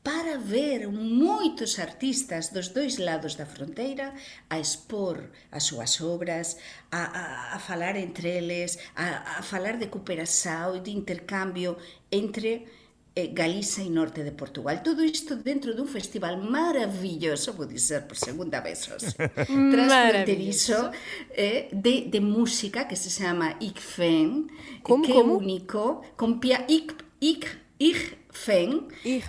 para 0.03 0.37
ver 0.39 0.89
moitos 0.89 1.79
artistas 1.79 2.49
dos 2.49 2.69
dois 2.69 2.97
lados 2.99 3.37
da 3.37 3.47
fronteira 3.47 4.15
a 4.49 4.59
expor 4.59 5.31
as 5.53 5.65
súas 5.65 6.01
obras, 6.01 6.57
a, 6.91 7.03
a, 7.21 7.57
a 7.57 7.59
falar 7.59 7.95
entre 7.95 8.29
eles, 8.41 8.79
a, 8.97 9.39
a 9.39 9.43
falar 9.43 9.77
de 9.77 9.87
cooperação 9.87 10.75
e 10.77 10.81
de 10.81 10.91
intercambio 10.91 11.77
entre 12.11 12.67
eh, 13.15 13.29
Galiza 13.33 13.83
e 13.83 13.91
norte 13.91 14.23
de 14.25 14.33
Portugal. 14.33 14.83
Todo 14.83 15.05
isto 15.05 15.37
dentro 15.37 15.75
dun 15.75 15.87
festival 15.87 16.41
maravilloso, 16.41 17.53
vou 17.53 17.67
dizer 17.67 18.09
por 18.09 18.17
segunda 18.17 18.61
vez, 18.61 18.89
transfronterizo, 19.47 20.91
eh, 21.31 21.69
de, 21.73 22.09
de 22.09 22.21
música 22.21 22.87
que 22.89 22.97
se 22.97 23.11
chama 23.11 23.57
ICFEN, 23.61 24.49
como, 24.83 25.05
que 25.05 25.13
é 25.13 25.23
único, 25.23 26.03
con 26.17 26.41
pia, 26.41 26.65
IC, 26.69 26.97
IC, 27.21 27.45
ICFEN, 27.79 28.89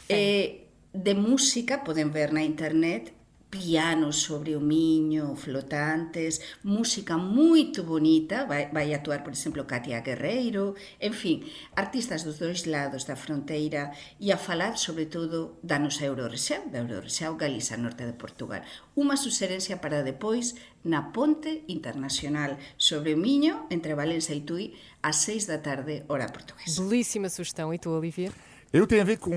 eh, 0.09 0.67
de 0.93 1.13
música, 1.15 1.83
poden 1.83 2.11
ver 2.13 2.31
na 2.31 2.43
internet, 2.43 3.11
pianos 3.53 4.25
sobre 4.25 4.57
o 4.57 4.59
miño, 4.59 5.37
flotantes, 5.37 6.41
música 6.65 7.21
moito 7.21 7.85
bonita, 7.85 8.49
vai, 8.49 8.73
vai 8.73 8.97
actuar, 8.97 9.21
por 9.21 9.29
exemplo, 9.29 9.69
Katia 9.69 10.01
Guerreiro, 10.01 10.73
en 10.97 11.13
fin, 11.13 11.45
artistas 11.77 12.25
dos 12.25 12.41
dois 12.41 12.65
lados 12.65 13.05
da 13.05 13.13
fronteira 13.13 13.93
e 14.17 14.33
a 14.33 14.41
falar, 14.41 14.73
sobre 14.81 15.05
todo, 15.05 15.61
da 15.61 15.77
nosa 15.77 16.09
Eurorexao, 16.09 16.65
da 16.73 16.81
Eurorexao 16.81 17.37
Galiza, 17.37 17.77
norte 17.77 18.09
de 18.09 18.17
Portugal. 18.17 18.65
Unha 18.97 19.21
suxerencia 19.21 19.77
para 19.77 20.01
depois 20.01 20.57
na 20.81 21.13
Ponte 21.13 21.61
Internacional 21.69 22.57
sobre 22.73 23.13
o 23.13 23.21
Miño, 23.21 23.69
entre 23.69 23.93
Valença 23.93 24.33
e 24.33 24.41
Tui, 24.41 24.73
ás 25.05 25.21
seis 25.21 25.45
da 25.45 25.61
tarde, 25.61 26.01
hora 26.09 26.25
portuguesa. 26.33 26.81
Belíssima 26.81 27.29
sugestão. 27.29 27.69
E 27.69 27.77
tu, 27.77 27.93
Olivia? 27.93 28.33
Eu 28.73 28.89
tenho 28.89 29.05
a 29.05 29.05
ver 29.05 29.21
com 29.21 29.29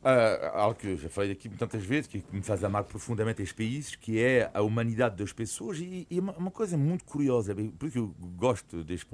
Uh, 0.00 0.46
algo 0.54 0.76
que 0.76 0.86
eu 0.86 0.96
já 0.96 1.08
falei 1.08 1.32
aqui 1.32 1.48
tantas 1.48 1.84
vezes, 1.84 2.06
que 2.06 2.24
me 2.30 2.40
faz 2.40 2.62
amar 2.62 2.84
profundamente 2.84 3.42
estes 3.42 3.56
países, 3.56 3.96
que 3.96 4.20
é 4.22 4.48
a 4.54 4.62
humanidade 4.62 5.16
das 5.16 5.32
pessoas. 5.32 5.78
E, 5.80 6.06
e 6.08 6.20
uma, 6.20 6.32
uma, 6.34 6.50
coisa 6.52 6.78
muito 6.78 7.04
curiosa, 7.04 7.54
porque 7.76 7.98
eu 7.98 8.14
gosto 8.36 8.84
deste, 8.84 9.08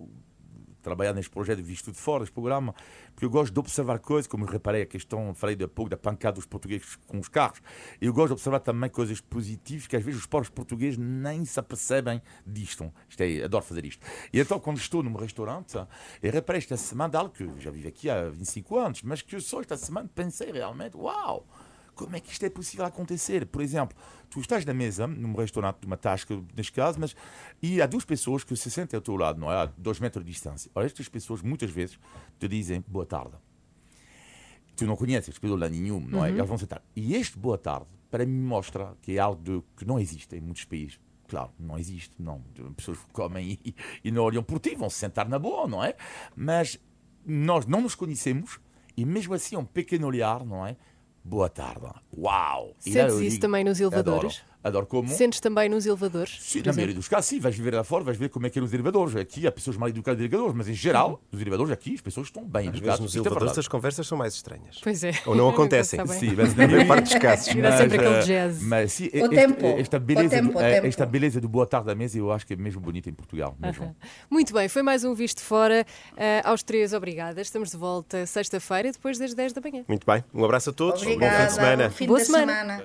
trabalhar 0.85 1.13
neste 1.13 1.31
projeto 1.31 1.63
visto 1.63 1.91
de 1.91 1.99
fora, 1.99 2.23
este 2.23 2.33
programa, 2.33 2.75
porque 3.15 3.25
eu 3.25 3.31
gosto 3.31 3.53
de 3.53 3.59
observar 3.59 3.99
coisas, 3.99 4.27
como 4.27 4.45
eu 4.45 4.49
reparei 4.49 4.83
a 4.83 4.87
questão, 4.87 5.35
falei 5.35 5.57
de 5.57 5.67
pouco 5.67 5.91
da 5.91 5.97
pancada 5.97 6.35
dos 6.35 6.47
portugueses 6.47 6.97
com 7.07 7.19
os 7.19 7.29
carros, 7.29 7.61
eu 8.01 8.13
gosto 8.13 8.29
de 8.29 8.33
observar 8.35 8.61
também 8.61 8.91
coisas 8.91 9.21
positivas 9.21 9.87
que 9.87 9.97
às 9.97 10.05
vezes 10.05 10.21
os 10.21 10.27
pobres 10.27 10.51
portugueses 10.51 10.99
nem 10.99 11.45
se 11.45 11.59
apercebem 11.59 12.21
disto. 12.47 12.93
Isto 13.09 13.23
é, 13.23 13.45
adoro 13.45 13.65
fazer 13.65 13.85
isto. 13.85 14.05
E 14.33 14.39
então, 14.39 14.61
quando 14.61 14.77
estou 14.77 15.03
num 15.03 15.15
restaurante, 15.15 15.75
eu 16.23 16.31
reparei 16.31 16.59
esta 16.59 16.77
semana 16.77 17.19
algo 17.19 17.33
que 17.33 17.45
eu 17.45 17.59
já 17.59 17.71
vivo 17.71 17.89
aqui 17.89 18.11
há 18.11 18.29
25 18.29 18.79
anos, 18.79 19.03
mas 19.03 19.23
que 19.23 19.37
eu 19.37 19.41
só 19.41 19.61
esta 19.61 19.77
semana 19.77 20.11
pensei 20.15 20.53
realmente, 20.53 20.97
uau! 20.97 21.47
Como 21.95 22.17
é 22.17 22.21
que 22.21 22.33
isto 22.33 22.45
é 22.45 22.51
possível 22.51 22.85
acontecer? 22.85 23.47
Por 23.47 23.63
exemplo, 23.63 23.97
tu 24.29 24.41
estás 24.41 24.65
na 24.65 24.75
mesa, 24.75 25.07
num 25.07 25.35
restaurante, 25.35 25.79
numa 25.83 25.97
tasca, 25.97 26.39
neste 26.57 26.73
caso, 26.73 26.99
mas 27.01 27.15
e 27.63 27.81
há 27.81 27.87
duas 27.87 28.05
pessoas 28.05 28.43
que 28.43 28.57
se 28.57 28.71
sentem 28.71 28.97
ao 28.97 29.01
teu 29.01 29.17
lado, 29.17 29.41
não 29.41 29.51
é? 29.51 29.57
A 29.57 29.67
dois 29.67 30.01
metros 30.01 30.25
de 30.25 30.31
distância. 30.31 30.71
Ora, 30.75 30.87
estas 30.87 31.09
pessoas 31.09 31.43
muitas 31.43 31.71
vezes 31.71 31.99
te 32.39 32.49
dizem 32.49 32.85
boa 32.87 33.07
tarde. 33.07 33.37
Tu 34.77 34.87
não 34.87 34.97
conheces, 34.97 35.39
pelo 35.39 35.57
lá 35.57 35.69
nenhum, 35.69 36.01
não 36.01 36.25
é? 36.25 36.31
Uhum. 36.31 36.37
Elas 36.37 36.49
vão 36.49 36.59
sentar. 36.59 36.83
E 36.97 37.15
este 37.15 37.39
boa 37.39 37.57
tarde, 37.57 37.87
para 38.11 38.27
mim, 38.27 38.41
mostra 38.41 38.97
que 39.01 39.13
é 39.17 39.19
algo 39.19 39.41
de, 39.41 39.63
que 39.77 39.85
não 39.85 40.01
existe 40.01 40.35
em 40.37 40.41
muitos 40.41 40.65
países. 40.65 40.99
Claro, 41.29 41.53
não 41.59 41.79
existe, 41.79 42.15
não. 42.19 42.43
Pessoas 42.77 42.99
comem 43.13 43.59
e, 43.65 43.75
e 44.03 44.11
não 44.11 44.25
olham 44.25 44.43
por 44.43 44.59
ti, 44.59 44.75
vão 44.75 44.91
se 44.91 44.99
sentar 44.99 45.29
na 45.29 45.39
boa, 45.39 45.67
não 45.69 45.83
é? 45.83 45.95
Mas 46.35 46.79
nós 47.25 47.67
não 47.67 47.81
nos 47.81 47.95
conhecemos 47.95 48.61
e 48.97 49.05
mesmo 49.05 49.35
assim 49.35 49.57
é 49.57 49.59
um 49.59 49.65
pequeno 49.65 50.07
olhar, 50.07 50.45
não 50.45 50.67
é? 50.67 50.77
Boa 51.25 51.49
tarde. 51.49 51.87
Uau! 52.17 52.77
Sentes 52.79 53.19
isso 53.19 53.41
também 53.41 53.65
nos 53.65 53.81
elevadores? 53.81 54.43
Adoro. 54.43 54.54
Adoro 54.65 54.87
como. 54.87 55.09
Sentes 55.09 55.41
também 55.41 55.69
nos 55.69 55.85
elevadores? 55.85 56.39
Sim, 56.41 56.63
na 56.65 56.73
maioria 56.73 56.95
dos 56.95 57.07
casos, 57.07 57.27
sim. 57.27 57.39
Vais 57.39 57.55
viver 57.55 57.75
lá 57.75 57.85
fora, 57.85 58.03
vais 58.03 58.17
ver 58.17 58.31
como 58.31 58.47
é 58.47 58.51
que 58.51 58.59
é 58.59 58.63
nos 58.63 58.73
elevadores. 58.73 59.15
Aqui 59.15 59.47
há 59.47 59.53
pessoas 59.53 59.77
mal 59.77 59.91
educadas 59.91 60.19
nos 60.19 60.27
elevadores, 60.27 60.57
mas 60.57 60.69
em 60.69 60.73
geral, 60.73 61.11
uhum. 61.11 61.19
nos 61.33 61.43
elevadores 61.43 61.71
aqui, 61.71 61.95
as 61.95 62.01
pessoas 62.01 62.29
estão 62.29 62.43
bem 62.43 62.69
Às 62.69 62.75
educadas. 62.75 63.01
Nos 63.01 63.15
é 63.15 63.19
elevadores 63.19 63.57
é 63.59 63.61
as 63.61 63.69
conversas 63.69 64.07
são 64.07 64.17
mais 64.17 64.33
estranhas. 64.35 64.81
Pois 64.83 65.05
é. 65.05 65.13
Ou 65.27 65.35
não 65.35 65.51
acontecem. 65.51 66.05
sim, 66.07 66.35
mas 66.35 66.55
na 66.55 66.67
maior 66.67 66.87
parte 66.87 67.05
dos 67.05 67.15
casos. 67.21 67.55
Mas, 67.55 67.75
sempre 67.75 67.99
aquele 67.99 68.23
jazz. 68.23 68.63
Mas, 68.63 68.93
sim, 68.93 69.05
o 69.13 69.17
este, 69.17 69.29
tempo. 69.29 69.67
Esta 69.67 69.99
beleza, 69.99 70.27
o 70.27 70.31
tempo, 70.31 70.53
do, 70.55 70.59
tempo. 70.59 70.87
esta 70.87 71.07
beleza 71.07 71.41
do 71.43 71.49
boa 71.49 71.67
tarde 71.67 71.87
da 71.87 71.95
mesa 71.95 72.19
eu 72.19 72.33
acho 72.33 72.47
que 72.47 72.55
é 72.55 72.57
mesmo 72.57 72.81
bonita 72.81 73.11
em 73.11 73.13
Portugal. 73.13 73.55
Mesmo. 73.61 73.85
Uhum. 73.85 73.95
Muito 74.31 74.55
bem, 74.55 74.67
foi 74.69 74.83
mais 74.83 75.05
um 75.05 75.13
Visto 75.13 75.43
Fora. 75.43 75.85
Uh, 76.13 76.49
aos 76.49 76.63
três, 76.63 76.95
obrigada. 76.95 77.39
Estamos 77.41 77.71
de 77.71 77.77
volta 77.77 78.25
sexta-feira, 78.25 78.91
depois 78.93 79.19
das 79.19 79.35
10 79.35 79.53
da 79.53 79.61
manhã. 79.61 79.85
Muito 79.87 80.07
bem. 80.07 80.25
Um 80.33 80.43
abraço 80.43 80.71
a 80.71 80.73
todos. 80.73 81.03
Obrigada. 81.03 81.35
Bom 81.35 81.41
fim 81.41 81.47
de 81.47 81.53
semana. 81.53 81.91
Fim 81.91 82.07
Boa 82.07 82.21
semana. 82.21 82.53
semana. 82.53 82.83